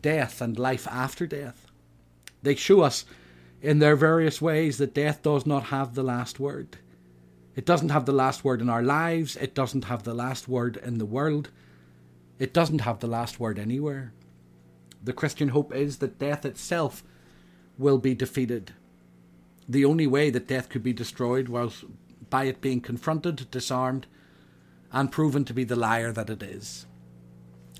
death 0.00 0.40
and 0.40 0.58
life 0.58 0.86
after 0.88 1.26
death. 1.26 1.66
They 2.42 2.54
show 2.54 2.82
us 2.82 3.04
in 3.60 3.78
their 3.78 3.96
various 3.96 4.40
ways 4.40 4.78
that 4.78 4.94
death 4.94 5.22
does 5.22 5.46
not 5.46 5.64
have 5.64 5.94
the 5.94 6.02
last 6.02 6.38
word. 6.38 6.76
It 7.56 7.66
doesn't 7.66 7.88
have 7.88 8.06
the 8.06 8.12
last 8.12 8.44
word 8.44 8.60
in 8.60 8.68
our 8.68 8.82
lives, 8.82 9.34
it 9.36 9.54
doesn't 9.54 9.86
have 9.86 10.04
the 10.04 10.14
last 10.14 10.46
word 10.46 10.76
in 10.76 10.98
the 10.98 11.06
world, 11.06 11.50
it 12.38 12.54
doesn't 12.54 12.82
have 12.82 13.00
the 13.00 13.08
last 13.08 13.40
word 13.40 13.58
anywhere. 13.58 14.12
The 15.02 15.12
Christian 15.12 15.48
hope 15.48 15.74
is 15.74 15.98
that 15.98 16.18
death 16.18 16.44
itself 16.44 17.02
will 17.78 17.98
be 17.98 18.14
defeated. 18.14 18.72
The 19.68 19.84
only 19.84 20.06
way 20.06 20.30
that 20.30 20.48
death 20.48 20.68
could 20.68 20.82
be 20.82 20.92
destroyed 20.92 21.48
was 21.48 21.84
by 22.28 22.44
it 22.44 22.60
being 22.60 22.80
confronted, 22.80 23.50
disarmed, 23.50 24.06
and 24.92 25.12
proven 25.12 25.44
to 25.44 25.54
be 25.54 25.64
the 25.64 25.76
liar 25.76 26.12
that 26.12 26.30
it 26.30 26.42
is. 26.42 26.86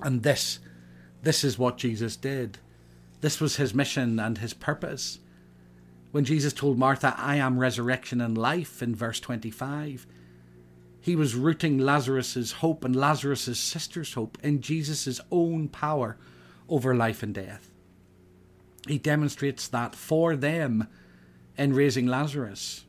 And 0.01 0.23
this, 0.23 0.61
this 1.23 1.43
is 1.43 1.59
what 1.59 1.79
Jesus 1.79 2.17
did. 2.17 2.59
This 3.21 3.41
was 3.41 3.57
his 3.57 3.75
mission 3.75 4.21
and 4.21 4.39
his 4.39 4.55
purpose. 4.55 5.19
When 6.13 6.25
Jesus 6.25 6.53
told 6.53 6.79
Martha, 6.79 7.15
I 7.19 7.37
am 7.37 7.59
resurrection 7.59 8.21
and 8.21 8.39
life, 8.39 8.83
in 8.83 8.95
verse 8.95 9.21
25, 9.21 10.07
he 11.01 11.17
was 11.17 11.35
rooting 11.35 11.79
Lazarus's 11.79 12.53
hope 12.53 12.85
and 12.85 12.95
Lazarus's 12.95 13.59
sister's 13.59 14.15
hope 14.15 14.39
in 14.43 14.61
Jesus' 14.61 15.21
own 15.31 15.69
power 15.69 16.17
over 16.69 16.95
life 16.95 17.23
and 17.23 17.35
death 17.35 17.68
he 18.91 18.99
demonstrates 18.99 19.69
that 19.69 19.95
for 19.95 20.37
them 20.37 20.89
in 21.57 21.75
raising 21.75 22.07
Lazarus. 22.07 22.85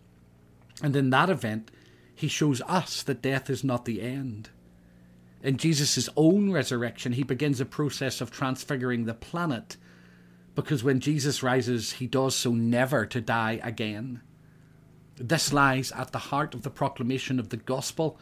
And 0.82 0.96
in 0.96 1.10
that 1.10 1.30
event, 1.30 1.72
he 2.14 2.28
shows 2.28 2.62
us 2.62 3.04
that 3.04 3.22
death 3.22 3.50
is 3.50 3.64
not 3.64 3.86
the 3.86 4.02
end. 4.02 4.50
In 5.42 5.58
Jesus' 5.58 6.10
own 6.18 6.52
resurrection, 6.52 7.14
he 7.14 7.24
begins 7.24 7.62
a 7.62 7.66
process 7.66 8.20
of 8.22 8.30
transfiguring 8.30 9.06
the 9.06 9.14
planet 9.14 9.78
because 10.54 10.84
when 10.84 11.00
Jesus 11.00 11.42
rises, 11.42 11.94
he 11.94 12.08
does 12.08 12.36
so 12.36 12.52
never 12.52 13.06
to 13.06 13.22
die 13.22 13.62
again. 13.64 14.22
This 15.16 15.54
lies 15.54 15.92
at 15.94 16.12
the 16.12 16.18
heart 16.18 16.54
of 16.54 16.64
the 16.64 16.70
proclamation 16.70 17.40
of 17.40 17.50
the 17.50 17.58
gospel 17.58 18.20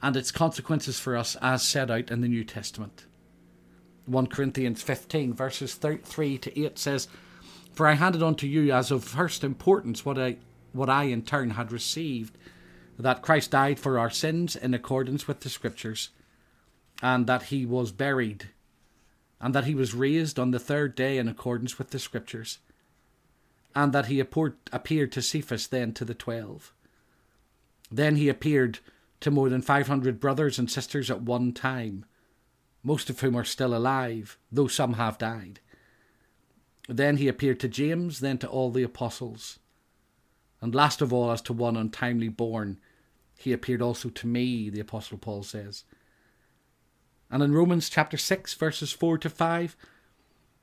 and 0.00 0.16
its 0.16 0.30
consequences 0.30 1.00
for 1.00 1.16
us 1.16 1.36
as 1.42 1.62
set 1.62 1.90
out 1.90 2.10
in 2.10 2.20
the 2.20 2.28
New 2.28 2.44
Testament. 2.44 3.06
1 4.06 4.28
Corinthians 4.28 4.82
15, 4.82 5.34
verses 5.34 5.74
3 5.74 6.38
to 6.38 6.60
8 6.60 6.78
says, 6.78 7.08
For 7.72 7.86
I 7.86 7.94
handed 7.94 8.22
on 8.22 8.36
to 8.36 8.48
you 8.48 8.72
as 8.72 8.90
of 8.90 9.04
first 9.04 9.42
importance 9.42 10.04
what 10.04 10.18
I, 10.18 10.36
what 10.72 10.88
I 10.88 11.04
in 11.04 11.22
turn 11.22 11.50
had 11.50 11.72
received, 11.72 12.38
that 12.98 13.22
Christ 13.22 13.50
died 13.50 13.78
for 13.78 13.98
our 13.98 14.10
sins 14.10 14.56
in 14.56 14.74
accordance 14.74 15.26
with 15.26 15.40
the 15.40 15.48
Scriptures, 15.48 16.10
and 17.02 17.26
that 17.26 17.44
he 17.44 17.66
was 17.66 17.92
buried, 17.92 18.50
and 19.40 19.54
that 19.54 19.64
he 19.64 19.74
was 19.74 19.92
raised 19.92 20.38
on 20.38 20.52
the 20.52 20.58
third 20.58 20.94
day 20.94 21.18
in 21.18 21.28
accordance 21.28 21.78
with 21.78 21.90
the 21.90 21.98
Scriptures, 21.98 22.58
and 23.74 23.92
that 23.92 24.06
he 24.06 24.20
appeared 24.20 25.12
to 25.12 25.20
Cephas, 25.22 25.66
then 25.66 25.92
to 25.92 26.04
the 26.04 26.14
twelve. 26.14 26.72
Then 27.90 28.16
he 28.16 28.28
appeared 28.28 28.78
to 29.20 29.30
more 29.30 29.50
than 29.50 29.62
five 29.62 29.88
hundred 29.88 30.20
brothers 30.20 30.58
and 30.58 30.70
sisters 30.70 31.10
at 31.10 31.22
one 31.22 31.52
time 31.52 32.06
most 32.86 33.10
of 33.10 33.18
whom 33.18 33.34
are 33.34 33.42
still 33.42 33.74
alive, 33.74 34.38
though 34.52 34.68
some 34.68 34.92
have 34.92 35.18
died. 35.18 35.58
Then 36.88 37.16
he 37.16 37.26
appeared 37.26 37.58
to 37.60 37.68
James, 37.68 38.20
then 38.20 38.38
to 38.38 38.46
all 38.46 38.70
the 38.70 38.84
apostles. 38.84 39.58
And 40.60 40.72
last 40.72 41.02
of 41.02 41.12
all, 41.12 41.32
as 41.32 41.42
to 41.42 41.52
one 41.52 41.76
untimely 41.76 42.28
born, 42.28 42.78
he 43.36 43.52
appeared 43.52 43.82
also 43.82 44.08
to 44.10 44.28
me, 44.28 44.70
the 44.70 44.78
Apostle 44.78 45.18
Paul 45.18 45.42
says. 45.42 45.82
And 47.28 47.42
in 47.42 47.52
Romans 47.52 47.88
chapter 47.90 48.16
6, 48.16 48.54
verses 48.54 48.92
4 48.92 49.18
to 49.18 49.30
5, 49.30 49.76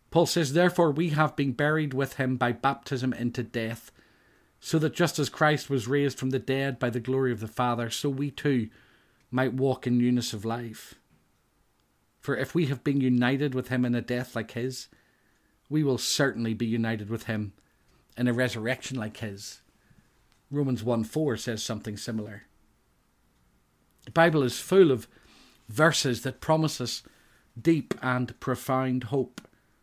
Paul 0.10 0.26
says, 0.26 0.54
Therefore 0.54 0.92
we 0.92 1.10
have 1.10 1.36
been 1.36 1.52
buried 1.52 1.94
with 1.94 2.14
him 2.14 2.38
by 2.38 2.54
baptism 2.54 3.12
into 3.12 3.44
death, 3.44 3.92
so 4.62 4.80
that 4.80 4.94
just 4.94 5.20
as 5.20 5.28
Christ 5.28 5.70
was 5.70 5.90
raised 5.90 6.18
from 6.18 6.30
the 6.30 6.40
dead 6.40 6.80
by 6.80 6.90
the 6.90 7.02
glory 7.02 7.34
of 7.34 7.42
the 7.42 7.48
Father, 7.50 7.90
so 7.90 8.08
we 8.08 8.32
too 8.32 8.70
might 9.30 9.54
walk 9.54 9.86
in 9.86 9.98
newness 9.98 10.32
of 10.32 10.46
life. 10.46 10.96
For 12.24 12.38
if 12.38 12.56
we 12.56 12.68
have 12.68 12.86
been 12.86 13.02
united 13.02 13.54
with 13.54 13.68
him 13.68 13.84
in 13.84 13.94
a 13.94 14.02
death 14.02 14.34
like 14.34 14.52
his, 14.52 14.88
we 15.70 15.84
will 15.84 15.98
certainly 15.98 16.54
be 16.54 16.66
united 16.66 17.10
with 17.10 17.24
him 17.24 17.52
in 18.18 18.30
a 18.30 18.34
resurrection 18.34 18.98
like 18.98 19.18
his. 19.18 19.60
Romans 20.50 20.86
1 20.86 21.04
4 21.04 21.36
says 21.36 21.62
something 21.62 21.98
similar. 21.98 22.44
The 24.06 24.12
Bible 24.12 24.42
is 24.42 24.58
full 24.58 24.90
of 24.90 25.10
verses 25.68 26.22
that 26.22 26.40
promise 26.40 26.80
us 26.80 27.04
deep 27.62 27.94
and 28.02 28.40
profound 28.40 29.06
hope. 29.06 29.42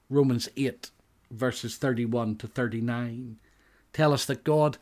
Romans 0.08 0.48
8, 0.56 0.90
verses 1.30 1.76
31 1.76 2.36
to 2.36 2.46
39, 2.46 3.36
tell 3.92 4.14
us 4.14 4.24
that 4.24 4.44
God 4.44 4.78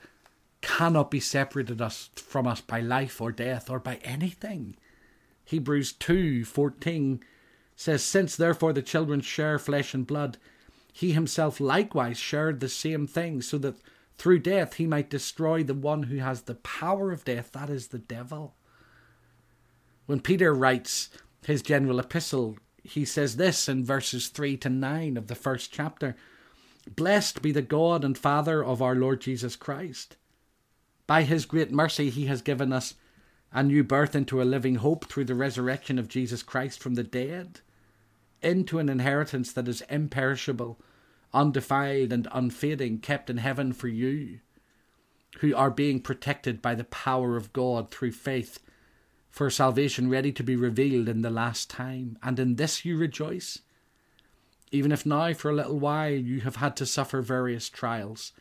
cannot 0.60 1.10
be 1.10 1.20
separated 1.20 1.82
us 1.82 2.10
from 2.14 2.46
us 2.46 2.60
by 2.60 2.80
life 2.80 3.20
or 3.20 3.32
death 3.32 3.68
or 3.68 3.80
by 3.80 3.96
anything. 4.04 4.76
Hebrews 5.44 5.92
2:14 5.94 7.20
says 7.78 8.02
since 8.02 8.34
therefore 8.34 8.72
the 8.72 8.82
children 8.82 9.20
share 9.20 9.56
flesh 9.56 9.94
and 9.94 10.04
blood 10.04 10.36
he 10.92 11.12
himself 11.12 11.60
likewise 11.60 12.18
shared 12.18 12.58
the 12.58 12.68
same 12.68 13.06
thing 13.06 13.40
so 13.40 13.56
that 13.56 13.80
through 14.18 14.40
death 14.40 14.74
he 14.74 14.86
might 14.86 15.08
destroy 15.08 15.62
the 15.62 15.74
one 15.74 16.02
who 16.02 16.16
has 16.16 16.42
the 16.42 16.56
power 16.56 17.12
of 17.12 17.24
death 17.24 17.52
that 17.52 17.70
is 17.70 17.88
the 17.88 17.98
devil. 18.00 18.56
When 20.06 20.18
Peter 20.18 20.52
writes 20.52 21.08
his 21.46 21.62
general 21.62 22.00
epistle 22.00 22.58
he 22.82 23.04
says 23.04 23.36
this 23.36 23.68
in 23.68 23.84
verses 23.84 24.26
3 24.26 24.56
to 24.56 24.68
9 24.68 25.16
of 25.16 25.28
the 25.28 25.36
first 25.36 25.72
chapter 25.72 26.16
Blessed 26.96 27.42
be 27.42 27.52
the 27.52 27.62
God 27.62 28.04
and 28.04 28.18
Father 28.18 28.64
of 28.64 28.82
our 28.82 28.96
Lord 28.96 29.20
Jesus 29.20 29.54
Christ. 29.54 30.16
By 31.06 31.22
his 31.22 31.46
great 31.46 31.70
mercy, 31.70 32.10
he 32.10 32.26
has 32.26 32.42
given 32.42 32.72
us 32.72 32.94
a 33.52 33.62
new 33.62 33.84
birth 33.84 34.16
into 34.16 34.42
a 34.42 34.44
living 34.44 34.76
hope 34.76 35.04
through 35.06 35.26
the 35.26 35.34
resurrection 35.36 35.98
of 35.98 36.08
Jesus 36.08 36.42
Christ 36.42 36.80
from 36.80 36.94
the 36.94 37.04
dead, 37.04 37.60
into 38.42 38.78
an 38.78 38.88
inheritance 38.88 39.52
that 39.52 39.68
is 39.68 39.82
imperishable, 39.82 40.78
undefiled, 41.32 42.12
and 42.12 42.28
unfading, 42.32 42.98
kept 42.98 43.30
in 43.30 43.38
heaven 43.38 43.72
for 43.72 43.88
you, 43.88 44.40
who 45.40 45.54
are 45.54 45.70
being 45.70 46.00
protected 46.00 46.62
by 46.62 46.74
the 46.74 46.84
power 46.84 47.36
of 47.36 47.52
God 47.52 47.90
through 47.90 48.12
faith 48.12 48.60
for 49.30 49.50
salvation 49.50 50.08
ready 50.08 50.32
to 50.32 50.42
be 50.42 50.56
revealed 50.56 51.08
in 51.08 51.22
the 51.22 51.30
last 51.30 51.70
time, 51.70 52.18
and 52.22 52.38
in 52.38 52.56
this 52.56 52.84
you 52.84 52.96
rejoice. 52.96 53.60
Even 54.70 54.90
if 54.92 55.06
now 55.06 55.32
for 55.32 55.50
a 55.50 55.54
little 55.54 55.78
while 55.78 56.10
you 56.10 56.40
have 56.40 56.56
had 56.56 56.76
to 56.76 56.86
suffer 56.86 57.22
various 57.22 57.68
trials, 57.68 58.32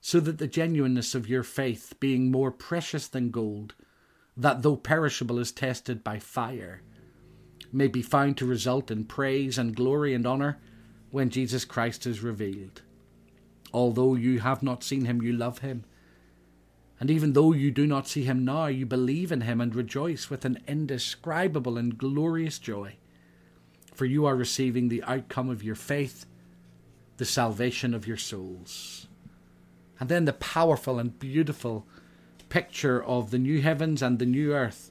so 0.00 0.18
that 0.20 0.38
the 0.38 0.46
genuineness 0.46 1.14
of 1.14 1.28
your 1.28 1.42
faith, 1.42 1.94
being 2.00 2.30
more 2.30 2.50
precious 2.50 3.06
than 3.06 3.30
gold, 3.30 3.74
that 4.36 4.62
though 4.62 4.76
perishable 4.76 5.38
is 5.38 5.52
tested 5.52 6.02
by 6.02 6.18
fire, 6.18 6.82
may 7.72 7.86
be 7.86 8.02
found 8.02 8.36
to 8.36 8.46
result 8.46 8.90
in 8.90 9.04
praise 9.04 9.58
and 9.58 9.76
glory 9.76 10.14
and 10.14 10.26
honour 10.26 10.58
when 11.10 11.30
Jesus 11.30 11.64
Christ 11.64 12.06
is 12.06 12.20
revealed. 12.20 12.82
Although 13.72 14.14
you 14.14 14.40
have 14.40 14.62
not 14.62 14.82
seen 14.82 15.04
him, 15.04 15.22
you 15.22 15.32
love 15.32 15.58
him 15.58 15.84
and 17.00 17.10
even 17.10 17.32
though 17.32 17.54
you 17.54 17.70
do 17.70 17.86
not 17.86 18.06
see 18.06 18.24
him 18.24 18.44
now, 18.44 18.66
you 18.66 18.84
believe 18.84 19.32
in 19.32 19.40
him 19.40 19.58
and 19.58 19.74
rejoice 19.74 20.28
with 20.28 20.44
an 20.44 20.58
indescribable 20.68 21.78
and 21.78 21.96
glorious 21.96 22.58
joy. 22.58 22.96
For 23.94 24.04
you 24.04 24.26
are 24.26 24.36
receiving 24.36 24.88
the 24.88 25.02
outcome 25.04 25.48
of 25.48 25.64
your 25.64 25.74
faith, 25.74 26.26
the 27.16 27.24
salvation 27.24 27.94
of 27.94 28.06
your 28.06 28.18
souls. 28.18 29.06
And 29.98 30.10
then 30.10 30.26
the 30.26 30.34
powerful 30.34 30.98
and 30.98 31.18
beautiful 31.18 31.86
picture 32.50 33.02
of 33.02 33.30
the 33.30 33.38
new 33.38 33.62
heavens 33.62 34.02
and 34.02 34.18
the 34.18 34.26
new 34.26 34.52
earth 34.52 34.90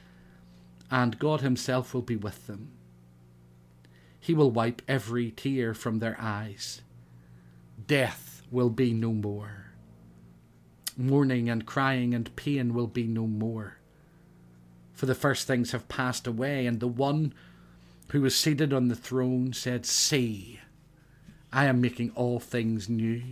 and 0.91 1.17
God 1.17 1.41
himself 1.41 1.93
will 1.93 2.01
be 2.01 2.15
with 2.15 2.45
them. 2.45 2.71
He 4.19 4.35
will 4.35 4.51
wipe 4.51 4.83
every 4.87 5.31
tear 5.31 5.73
from 5.73 5.97
their 5.97 6.17
eyes. 6.19 6.81
Death 7.87 8.43
will 8.51 8.69
be 8.69 8.93
no 8.93 9.11
more 9.11 9.61
mourning 11.01 11.49
and 11.49 11.65
crying 11.65 12.13
and 12.13 12.35
pain 12.35 12.73
will 12.73 12.87
be 12.87 13.07
no 13.07 13.27
more. 13.27 13.77
For 14.93 15.05
the 15.05 15.15
first 15.15 15.47
things 15.47 15.71
have 15.71 15.89
passed 15.89 16.27
away, 16.27 16.65
and 16.65 16.79
the 16.79 16.87
one 16.87 17.33
who 18.09 18.21
was 18.21 18.35
seated 18.35 18.71
on 18.71 18.87
the 18.87 18.95
throne 18.95 19.53
said, 19.53 19.85
See, 19.85 20.59
I 21.51 21.65
am 21.65 21.81
making 21.81 22.11
all 22.11 22.39
things 22.39 22.87
new. 22.87 23.23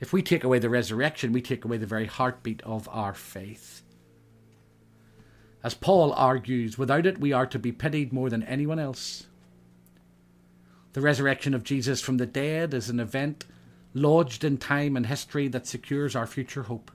If 0.00 0.12
we 0.12 0.22
take 0.22 0.44
away 0.44 0.60
the 0.60 0.70
resurrection, 0.70 1.32
we 1.32 1.42
take 1.42 1.64
away 1.64 1.78
the 1.78 1.86
very 1.86 2.06
heartbeat 2.06 2.62
of 2.62 2.88
our 2.92 3.14
faith. 3.14 3.82
As 5.62 5.74
Paul 5.74 6.12
argues, 6.12 6.78
without 6.78 7.06
it 7.06 7.18
we 7.18 7.32
are 7.32 7.46
to 7.46 7.58
be 7.58 7.72
pitied 7.72 8.12
more 8.12 8.30
than 8.30 8.42
anyone 8.44 8.78
else. 8.78 9.26
The 10.92 11.00
resurrection 11.00 11.54
of 11.54 11.64
Jesus 11.64 12.00
from 12.00 12.16
the 12.16 12.26
dead 12.26 12.72
is 12.74 12.88
an 12.88 13.00
event 13.00 13.44
lodged 13.94 14.44
in 14.44 14.58
time 14.58 14.96
and 14.96 15.06
history 15.06 15.48
that 15.48 15.66
secures 15.66 16.14
our 16.14 16.26
future 16.26 16.64
hope. 16.64 16.90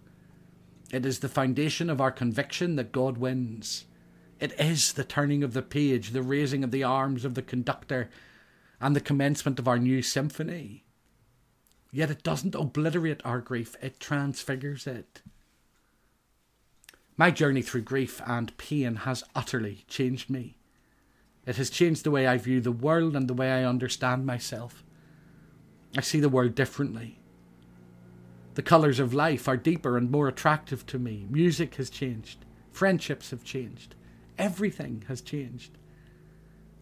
It 0.92 1.06
is 1.06 1.20
the 1.20 1.30
foundation 1.30 1.90
of 1.90 2.00
our 2.00 2.12
conviction 2.12 2.76
that 2.76 2.92
God 2.92 3.18
wins. 3.18 3.86
It 4.40 4.54
is 4.60 4.94
the 4.94 5.04
turning 5.04 5.44
of 5.44 5.54
the 5.54 5.62
page, 5.62 6.12
the 6.12 6.22
raising 6.22 6.64
of 6.64 6.72
the 6.72 6.84
arms 6.84 7.26
of 7.26 7.34
the 7.34 7.42
conductor, 7.42 8.10
and 8.80 8.96
the 8.96 9.02
commencement 9.02 9.60
of 9.60 9.68
our 9.68 9.80
new 9.80 10.02
symphony. 10.02 10.84
Yet 11.92 12.12
it 12.12 12.24
doesn't 12.24 12.56
obliterate 12.56 13.22
our 13.24 13.40
grief, 13.40 13.76
it 13.82 14.00
transfigures 14.00 14.88
it. 14.88 15.22
My 17.16 17.30
journey 17.30 17.62
through 17.62 17.82
grief 17.82 18.22
and 18.26 18.58
pain 18.58 18.96
has 18.98 19.24
utterly 19.36 19.86
changed 19.88 20.30
me. 20.30 20.58
It 21.46 21.58
has 21.58 21.70
changed 21.70 22.04
the 22.04 22.12
way 22.12 22.26
I 22.26 22.38
view 22.38 22.62
the 22.62 22.72
world 22.72 23.16
and 23.16 23.28
the 23.28 23.34
way 23.34 23.52
I 23.52 23.66
understand 23.66 24.26
myself. 24.26 24.84
I 25.96 26.02
see 26.02 26.20
the 26.20 26.30
world 26.30 26.56
differently. 26.56 27.20
The 28.56 28.62
colours 28.62 29.00
of 29.00 29.14
life 29.14 29.48
are 29.48 29.58
deeper 29.58 29.98
and 29.98 30.10
more 30.10 30.28
attractive 30.28 30.86
to 30.88 31.00
me. 31.00 31.28
Music 31.30 31.76
has 31.76 31.90
changed. 31.90 32.46
Friendships 32.72 33.32
have 33.32 33.44
changed. 33.44 33.96
Everything 34.38 35.04
has 35.08 35.22
changed. 35.22 35.78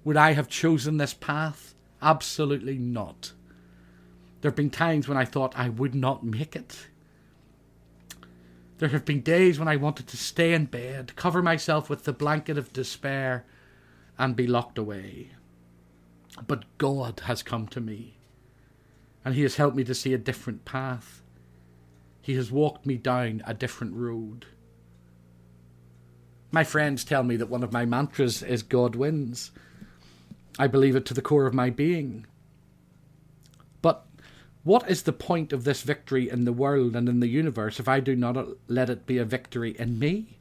Would 0.04 0.18
I 0.18 0.34
have 0.34 0.48
chosen 0.48 0.98
this 0.98 1.14
path? 1.14 1.76
Absolutely 2.02 2.78
not. 2.78 3.34
There 4.40 4.50
have 4.50 4.56
been 4.56 4.70
times 4.70 5.08
when 5.08 5.18
I 5.18 5.26
thought 5.26 5.58
I 5.58 5.70
would 5.70 5.94
not 5.94 6.24
make 6.24 6.56
it. 6.56 6.88
There 8.82 8.90
have 8.90 9.06
been 9.06 9.22
days 9.22 9.60
when 9.60 9.68
I 9.68 9.76
wanted 9.76 10.08
to 10.08 10.18
stay 10.18 10.54
in 10.54 10.66
bed, 10.66 11.16
cover 11.16 11.44
myself 11.44 11.88
with 11.88 12.06
the 12.06 12.12
blanket 12.12 12.58
of 12.58 12.74
despair, 12.74 13.46
and 14.18 14.36
be 14.36 14.48
locked 14.48 14.80
away. 14.80 15.34
But 16.48 16.66
God 16.80 17.22
has 17.26 17.44
come 17.44 17.68
to 17.68 17.80
me 17.80 18.18
and 19.24 19.36
He 19.36 19.44
has 19.44 19.58
helped 19.58 19.76
me 19.76 19.84
to 19.84 19.94
see 19.94 20.16
a 20.16 20.18
different 20.18 20.66
path. 20.66 21.22
He 22.24 22.34
has 22.34 22.52
walked 22.52 22.88
me 22.88 22.98
down 22.98 23.44
a 23.46 23.54
different 23.54 23.94
road. 23.94 24.48
My 26.52 26.64
friends 26.64 27.04
tell 27.04 27.22
me 27.22 27.36
that 27.36 27.50
one 27.52 27.62
of 27.62 27.72
my 27.72 27.86
mantras 27.86 28.42
is 28.42 28.64
God 28.64 28.96
wins. 28.96 29.52
I 30.58 30.66
believe 30.66 30.96
it 30.96 31.06
to 31.06 31.14
the 31.14 31.22
core 31.22 31.46
of 31.46 31.54
my 31.54 31.70
being. 31.70 32.26
What 34.64 34.90
is 34.90 35.04
the 35.04 35.14
point 35.14 35.54
of 35.54 35.64
this 35.64 35.82
victory 35.82 36.30
in 36.30 36.46
the 36.46 36.54
world 36.54 36.96
and 36.96 37.10
in 37.10 37.20
the 37.20 37.28
universe 37.28 37.80
if 37.80 37.88
I 37.88 38.00
do 38.00 38.16
not 38.16 38.48
let 38.68 38.90
it 38.90 39.08
be 39.08 39.18
a 39.18 39.26
victory 39.26 39.76
in 39.80 39.98
me? 39.98 40.38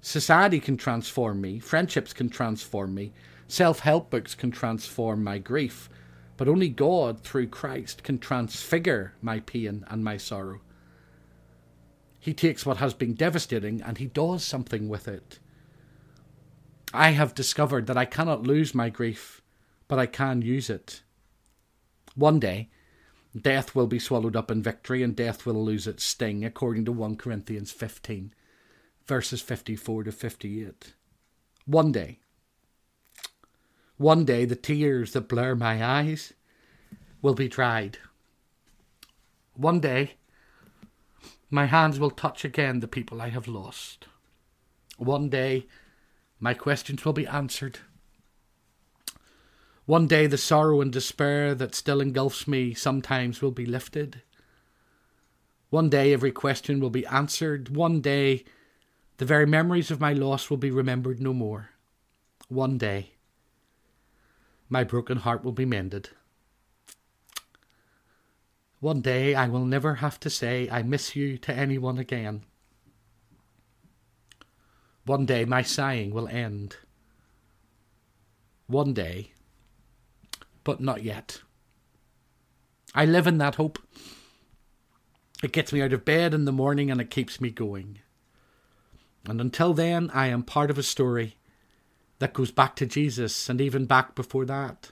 Society 0.00 0.58
can 0.58 0.76
transform 0.76 1.40
me, 1.40 1.60
friendships 1.60 2.12
can 2.12 2.28
transform 2.28 2.94
me, 2.94 3.12
self 3.46 3.80
help 3.80 4.10
books 4.10 4.34
can 4.34 4.50
transform 4.50 5.22
my 5.22 5.38
grief, 5.38 5.88
but 6.36 6.48
only 6.48 6.68
God, 6.68 7.20
through 7.20 7.48
Christ, 7.48 8.02
can 8.02 8.18
transfigure 8.18 9.14
my 9.22 9.40
pain 9.40 9.84
and 9.88 10.02
my 10.02 10.16
sorrow. 10.16 10.60
He 12.18 12.34
takes 12.34 12.66
what 12.66 12.78
has 12.78 12.92
been 12.92 13.14
devastating 13.14 13.80
and 13.82 13.98
he 13.98 14.06
does 14.06 14.42
something 14.42 14.88
with 14.88 15.06
it. 15.06 15.38
I 16.92 17.10
have 17.10 17.34
discovered 17.34 17.86
that 17.86 17.96
I 17.96 18.04
cannot 18.04 18.42
lose 18.42 18.74
my 18.74 18.88
grief, 18.88 19.42
but 19.86 19.98
I 19.98 20.06
can 20.06 20.42
use 20.42 20.68
it. 20.68 21.02
One 22.16 22.40
day, 22.40 22.68
death 23.38 23.74
will 23.74 23.86
be 23.86 23.98
swallowed 23.98 24.36
up 24.36 24.50
in 24.50 24.62
victory 24.62 25.02
and 25.02 25.14
death 25.14 25.44
will 25.46 25.64
lose 25.64 25.86
its 25.86 26.04
sting, 26.04 26.44
according 26.44 26.84
to 26.84 26.92
1 26.92 27.16
Corinthians 27.16 27.72
15, 27.72 28.32
verses 29.06 29.40
54 29.40 30.04
to 30.04 30.12
58. 30.12 30.94
One 31.66 31.92
day, 31.92 32.18
one 33.96 34.24
day 34.24 34.44
the 34.44 34.56
tears 34.56 35.12
that 35.12 35.28
blur 35.28 35.54
my 35.54 35.84
eyes 35.84 36.32
will 37.22 37.34
be 37.34 37.48
dried. 37.48 37.98
One 39.54 39.80
day 39.80 40.14
My 41.52 41.66
hands 41.66 41.98
will 41.98 42.12
touch 42.12 42.44
again 42.44 42.78
the 42.78 42.86
people 42.86 43.20
I 43.20 43.30
have 43.30 43.48
lost. 43.48 44.06
One 44.98 45.28
day, 45.28 45.66
my 46.38 46.54
questions 46.54 47.04
will 47.04 47.12
be 47.12 47.26
answered. 47.26 47.80
One 49.90 50.06
day, 50.06 50.28
the 50.28 50.38
sorrow 50.38 50.80
and 50.80 50.92
despair 50.92 51.52
that 51.56 51.74
still 51.74 52.00
engulfs 52.00 52.46
me 52.46 52.74
sometimes 52.74 53.42
will 53.42 53.50
be 53.50 53.66
lifted. 53.66 54.22
One 55.70 55.90
day, 55.90 56.12
every 56.12 56.30
question 56.30 56.78
will 56.78 56.90
be 56.90 57.04
answered. 57.06 57.74
One 57.74 58.00
day, 58.00 58.44
the 59.16 59.24
very 59.24 59.46
memories 59.46 59.90
of 59.90 59.98
my 59.98 60.12
loss 60.12 60.48
will 60.48 60.58
be 60.58 60.70
remembered 60.70 61.20
no 61.20 61.32
more. 61.32 61.70
One 62.46 62.78
day, 62.78 63.14
my 64.68 64.84
broken 64.84 65.16
heart 65.16 65.42
will 65.42 65.50
be 65.50 65.64
mended. 65.64 66.10
One 68.78 69.00
day 69.00 69.34
I 69.34 69.48
will 69.48 69.64
never 69.64 69.96
have 69.96 70.20
to 70.20 70.30
say 70.30 70.68
I 70.70 70.84
miss 70.84 71.16
you 71.16 71.36
to 71.38 71.52
anyone 71.52 71.98
again. 71.98 72.44
One 75.04 75.26
day 75.26 75.44
my 75.44 75.62
sighing 75.62 76.12
will 76.12 76.28
end. 76.28 76.76
One 78.68 78.94
day, 78.94 79.32
but 80.64 80.80
not 80.80 81.02
yet. 81.02 81.40
I 82.94 83.04
live 83.04 83.26
in 83.26 83.38
that 83.38 83.54
hope. 83.56 83.78
It 85.42 85.52
gets 85.52 85.72
me 85.72 85.80
out 85.80 85.92
of 85.92 86.04
bed 86.04 86.34
in 86.34 86.44
the 86.44 86.52
morning 86.52 86.90
and 86.90 87.00
it 87.00 87.10
keeps 87.10 87.40
me 87.40 87.50
going. 87.50 88.00
And 89.26 89.40
until 89.40 89.74
then, 89.74 90.10
I 90.12 90.26
am 90.26 90.42
part 90.42 90.70
of 90.70 90.78
a 90.78 90.82
story 90.82 91.36
that 92.18 92.34
goes 92.34 92.50
back 92.50 92.76
to 92.76 92.86
Jesus 92.86 93.48
and 93.48 93.60
even 93.60 93.86
back 93.86 94.14
before 94.14 94.44
that. 94.46 94.90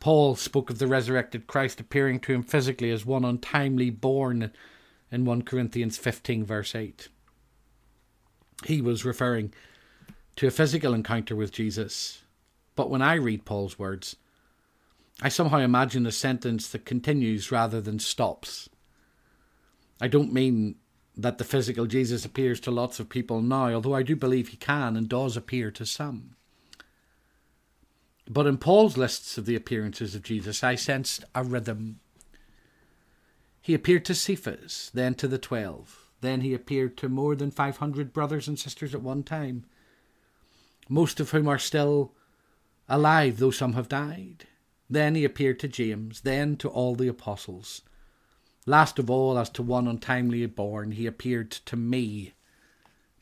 Paul 0.00 0.36
spoke 0.36 0.68
of 0.68 0.78
the 0.78 0.86
resurrected 0.86 1.46
Christ 1.46 1.80
appearing 1.80 2.20
to 2.20 2.32
him 2.32 2.42
physically 2.42 2.90
as 2.90 3.06
one 3.06 3.24
untimely 3.24 3.90
born 3.90 4.52
in 5.10 5.24
1 5.24 5.42
Corinthians 5.42 5.96
15, 5.96 6.44
verse 6.44 6.74
8. 6.74 7.08
He 8.66 8.80
was 8.80 9.04
referring 9.04 9.54
to 10.36 10.46
a 10.46 10.50
physical 10.50 10.92
encounter 10.92 11.36
with 11.36 11.52
Jesus. 11.52 12.22
But 12.74 12.90
when 12.90 13.02
I 13.02 13.14
read 13.14 13.44
Paul's 13.44 13.78
words, 13.78 14.16
I 15.22 15.28
somehow 15.28 15.58
imagine 15.58 16.06
a 16.06 16.12
sentence 16.12 16.68
that 16.68 16.84
continues 16.84 17.52
rather 17.52 17.80
than 17.80 17.98
stops. 17.98 18.68
I 20.00 20.08
don't 20.08 20.32
mean 20.32 20.76
that 21.16 21.38
the 21.38 21.44
physical 21.44 21.86
Jesus 21.86 22.24
appears 22.24 22.58
to 22.60 22.70
lots 22.70 22.98
of 22.98 23.08
people 23.08 23.40
now, 23.40 23.72
although 23.72 23.94
I 23.94 24.02
do 24.02 24.16
believe 24.16 24.48
he 24.48 24.56
can 24.56 24.96
and 24.96 25.08
does 25.08 25.36
appear 25.36 25.70
to 25.70 25.86
some. 25.86 26.34
But 28.28 28.46
in 28.46 28.58
Paul's 28.58 28.96
lists 28.96 29.38
of 29.38 29.46
the 29.46 29.54
appearances 29.54 30.14
of 30.14 30.22
Jesus, 30.22 30.64
I 30.64 30.74
sensed 30.74 31.24
a 31.34 31.44
rhythm. 31.44 32.00
He 33.60 33.74
appeared 33.74 34.04
to 34.06 34.14
Cephas, 34.14 34.90
then 34.94 35.14
to 35.14 35.28
the 35.28 35.38
twelve. 35.38 36.08
Then 36.20 36.40
he 36.40 36.54
appeared 36.54 36.96
to 36.98 37.08
more 37.08 37.36
than 37.36 37.50
500 37.50 38.12
brothers 38.12 38.48
and 38.48 38.58
sisters 38.58 38.94
at 38.94 39.02
one 39.02 39.22
time, 39.22 39.66
most 40.88 41.20
of 41.20 41.30
whom 41.30 41.46
are 41.48 41.58
still 41.58 42.12
alive, 42.88 43.38
though 43.38 43.50
some 43.50 43.74
have 43.74 43.88
died. 43.88 44.46
Then 44.94 45.16
he 45.16 45.24
appeared 45.24 45.58
to 45.58 45.66
James, 45.66 46.20
then 46.20 46.56
to 46.58 46.68
all 46.68 46.94
the 46.94 47.08
apostles. 47.08 47.82
Last 48.64 49.00
of 49.00 49.10
all, 49.10 49.36
as 49.36 49.50
to 49.50 49.62
one 49.62 49.88
untimely 49.88 50.46
born, 50.46 50.92
he 50.92 51.04
appeared 51.06 51.50
to 51.50 51.74
me, 51.76 52.34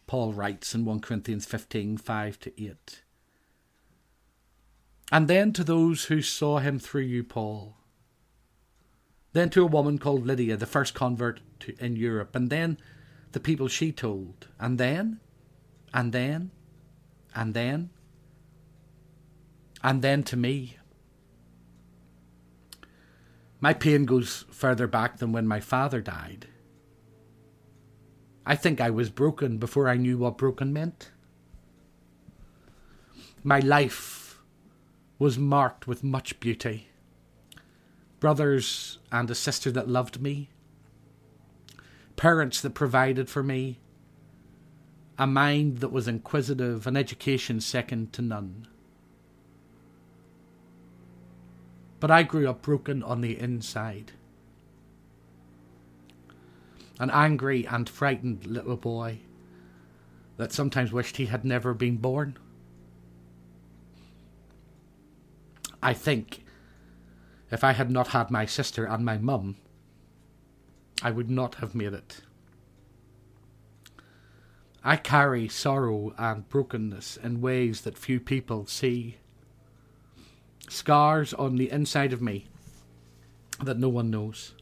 Paul 0.06 0.34
writes 0.34 0.74
in 0.74 0.84
1 0.84 1.00
Corinthians 1.00 1.46
15 1.46 1.96
5 1.96 2.40
to 2.40 2.62
8. 2.62 3.02
And 5.10 5.28
then 5.28 5.54
to 5.54 5.64
those 5.64 6.04
who 6.04 6.20
saw 6.20 6.58
him 6.58 6.78
through 6.78 7.02
you, 7.02 7.24
Paul. 7.24 7.78
Then 9.32 9.48
to 9.50 9.62
a 9.62 9.66
woman 9.66 9.96
called 9.96 10.26
Lydia, 10.26 10.58
the 10.58 10.66
first 10.66 10.92
convert 10.92 11.40
to, 11.60 11.74
in 11.82 11.96
Europe. 11.96 12.36
And 12.36 12.50
then 12.50 12.76
the 13.32 13.40
people 13.40 13.68
she 13.68 13.92
told. 13.92 14.48
And 14.60 14.76
then, 14.76 15.20
and 15.94 16.12
then, 16.12 16.50
and 17.34 17.54
then, 17.54 17.88
and 19.82 20.02
then 20.02 20.22
to 20.24 20.36
me. 20.36 20.76
My 23.62 23.72
pain 23.72 24.06
goes 24.06 24.44
further 24.50 24.88
back 24.88 25.18
than 25.18 25.30
when 25.30 25.46
my 25.46 25.60
father 25.60 26.00
died. 26.00 26.48
I 28.44 28.56
think 28.56 28.80
I 28.80 28.90
was 28.90 29.08
broken 29.08 29.58
before 29.58 29.88
I 29.88 29.96
knew 29.96 30.18
what 30.18 30.36
broken 30.36 30.72
meant. 30.72 31.12
My 33.44 33.60
life 33.60 34.40
was 35.16 35.38
marked 35.38 35.86
with 35.86 36.02
much 36.02 36.40
beauty. 36.40 36.88
Brothers 38.18 38.98
and 39.12 39.30
a 39.30 39.34
sister 39.34 39.70
that 39.70 39.88
loved 39.88 40.20
me, 40.20 40.50
parents 42.16 42.60
that 42.62 42.74
provided 42.74 43.30
for 43.30 43.44
me, 43.44 43.78
a 45.16 45.26
mind 45.28 45.78
that 45.78 45.92
was 45.92 46.08
inquisitive, 46.08 46.88
an 46.88 46.96
education 46.96 47.60
second 47.60 48.12
to 48.14 48.22
none. 48.22 48.66
But 52.02 52.10
I 52.10 52.24
grew 52.24 52.50
up 52.50 52.62
broken 52.62 53.00
on 53.00 53.20
the 53.20 53.38
inside. 53.38 54.10
An 56.98 57.10
angry 57.10 57.64
and 57.64 57.88
frightened 57.88 58.44
little 58.44 58.76
boy 58.76 59.20
that 60.36 60.50
sometimes 60.50 60.92
wished 60.92 61.18
he 61.18 61.26
had 61.26 61.44
never 61.44 61.74
been 61.74 61.98
born. 61.98 62.36
I 65.80 65.94
think 65.94 66.44
if 67.52 67.62
I 67.62 67.70
had 67.70 67.88
not 67.88 68.08
had 68.08 68.32
my 68.32 68.46
sister 68.46 68.84
and 68.84 69.04
my 69.04 69.18
mum, 69.18 69.58
I 71.04 71.12
would 71.12 71.30
not 71.30 71.54
have 71.56 71.72
made 71.72 71.92
it. 71.94 72.22
I 74.82 74.96
carry 74.96 75.46
sorrow 75.46 76.16
and 76.18 76.48
brokenness 76.48 77.16
in 77.18 77.40
ways 77.40 77.82
that 77.82 77.96
few 77.96 78.18
people 78.18 78.66
see 78.66 79.18
scars 80.68 81.34
on 81.34 81.56
the 81.56 81.70
inside 81.70 82.12
of 82.12 82.22
me 82.22 82.46
that 83.62 83.78
no 83.78 83.88
one 83.88 84.10
knows. 84.10 84.54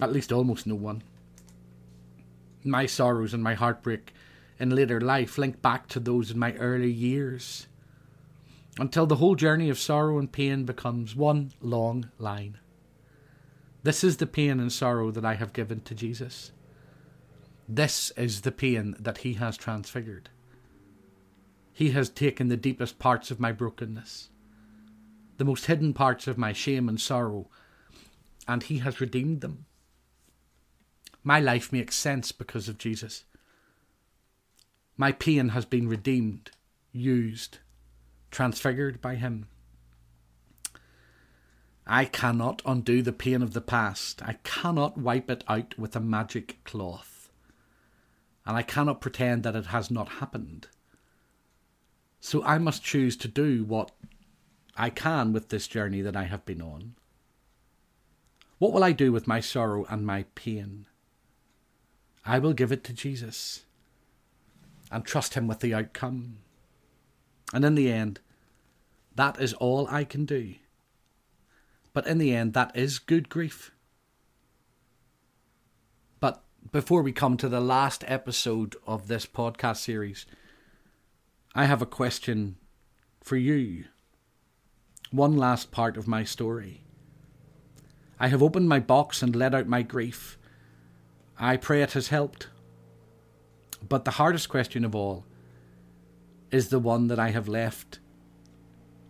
At 0.00 0.12
least 0.12 0.32
almost 0.32 0.66
no 0.66 0.74
one. 0.74 1.02
My 2.64 2.86
sorrows 2.86 3.32
and 3.32 3.42
my 3.42 3.54
heartbreak 3.54 4.12
in 4.58 4.70
later 4.70 5.00
life 5.00 5.38
link 5.38 5.60
back 5.62 5.88
to 5.88 6.00
those 6.00 6.30
in 6.30 6.38
my 6.38 6.52
early 6.54 6.90
years, 6.90 7.66
until 8.78 9.06
the 9.06 9.16
whole 9.16 9.34
journey 9.34 9.70
of 9.70 9.78
sorrow 9.78 10.18
and 10.18 10.30
pain 10.30 10.64
becomes 10.64 11.14
one 11.14 11.52
long 11.60 12.10
line. 12.18 12.58
This 13.82 14.02
is 14.02 14.16
the 14.16 14.26
pain 14.26 14.58
and 14.58 14.72
sorrow 14.72 15.10
that 15.10 15.24
I 15.24 15.34
have 15.34 15.52
given 15.52 15.80
to 15.82 15.94
Jesus. 15.94 16.52
This 17.68 18.10
is 18.16 18.42
the 18.42 18.52
pain 18.52 18.96
that 18.98 19.18
He 19.18 19.34
has 19.34 19.56
transfigured. 19.56 20.30
He 21.76 21.90
has 21.90 22.08
taken 22.08 22.48
the 22.48 22.56
deepest 22.56 22.98
parts 22.98 23.30
of 23.30 23.38
my 23.38 23.52
brokenness 23.52 24.30
the 25.36 25.44
most 25.44 25.66
hidden 25.66 25.92
parts 25.92 26.26
of 26.26 26.38
my 26.38 26.54
shame 26.54 26.88
and 26.88 26.98
sorrow, 26.98 27.50
and 28.48 28.62
He 28.62 28.78
has 28.78 28.98
redeemed 28.98 29.42
them. 29.42 29.66
My 31.22 31.38
life 31.38 31.70
makes 31.74 31.94
sense 31.94 32.32
because 32.32 32.66
of 32.66 32.78
Jesus. 32.78 33.24
My 34.96 35.12
pain 35.12 35.50
has 35.50 35.66
been 35.66 35.86
redeemed, 35.86 36.50
used, 36.92 37.58
transfigured 38.30 39.02
by 39.02 39.16
Him. 39.16 39.46
I 41.86 42.06
cannot 42.06 42.62
undo 42.64 43.02
the 43.02 43.12
pain 43.12 43.42
of 43.42 43.52
the 43.52 43.60
past. 43.60 44.22
I 44.22 44.38
cannot 44.44 44.96
wipe 44.96 45.28
it 45.28 45.44
out 45.46 45.78
with 45.78 45.94
a 45.94 46.00
magic 46.00 46.64
cloth. 46.64 47.30
And 48.46 48.56
I 48.56 48.62
cannot 48.62 49.02
pretend 49.02 49.42
that 49.42 49.54
it 49.54 49.66
has 49.66 49.90
not 49.90 50.08
happened. 50.08 50.68
So 52.20 52.42
I 52.42 52.58
must 52.58 52.82
choose 52.82 53.16
to 53.18 53.28
do 53.28 53.64
what 53.64 53.90
I 54.76 54.90
can 54.90 55.32
with 55.32 55.48
this 55.48 55.66
journey 55.66 56.02
that 56.02 56.16
I 56.16 56.24
have 56.24 56.44
been 56.44 56.60
on? 56.60 56.94
What 58.58 58.72
will 58.72 58.84
I 58.84 58.92
do 58.92 59.10
with 59.10 59.26
my 59.26 59.40
sorrow 59.40 59.86
and 59.88 60.06
my 60.06 60.24
pain? 60.34 60.86
I 62.24 62.38
will 62.38 62.52
give 62.52 62.72
it 62.72 62.84
to 62.84 62.92
Jesus 62.92 63.64
and 64.90 65.04
trust 65.04 65.34
Him 65.34 65.46
with 65.46 65.60
the 65.60 65.74
outcome. 65.74 66.38
And 67.54 67.64
in 67.64 67.74
the 67.74 67.90
end, 67.90 68.20
that 69.14 69.40
is 69.40 69.54
all 69.54 69.86
I 69.88 70.04
can 70.04 70.24
do. 70.24 70.54
But 71.92 72.06
in 72.06 72.18
the 72.18 72.34
end, 72.34 72.52
that 72.52 72.76
is 72.76 72.98
good 72.98 73.28
grief. 73.28 73.72
But 76.20 76.42
before 76.70 77.02
we 77.02 77.12
come 77.12 77.36
to 77.38 77.48
the 77.48 77.60
last 77.60 78.04
episode 78.06 78.76
of 78.86 79.08
this 79.08 79.24
podcast 79.24 79.78
series, 79.78 80.26
I 81.58 81.64
have 81.64 81.80
a 81.80 81.86
question 81.86 82.56
for 83.22 83.36
you 83.36 83.84
one 85.10 85.38
last 85.38 85.70
part 85.70 85.96
of 85.96 86.06
my 86.06 86.22
story. 86.22 86.82
I 88.20 88.28
have 88.28 88.42
opened 88.42 88.68
my 88.68 88.78
box 88.78 89.22
and 89.22 89.34
let 89.34 89.54
out 89.54 89.66
my 89.66 89.80
grief. 89.80 90.36
I 91.38 91.56
pray 91.56 91.80
it 91.80 91.94
has 91.94 92.08
helped. 92.08 92.48
But 93.88 94.04
the 94.04 94.10
hardest 94.12 94.50
question 94.50 94.84
of 94.84 94.94
all 94.94 95.24
is 96.50 96.68
the 96.68 96.78
one 96.78 97.06
that 97.06 97.18
I 97.18 97.30
have 97.30 97.48
left 97.48 98.00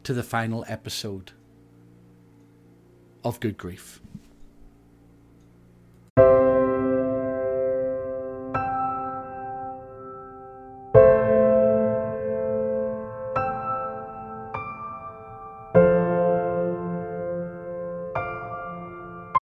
to 0.04 0.14
the 0.14 0.22
final 0.22 0.64
episode 0.68 1.32
of 3.24 3.40
Good 3.40 3.58
Grief. 3.58 4.00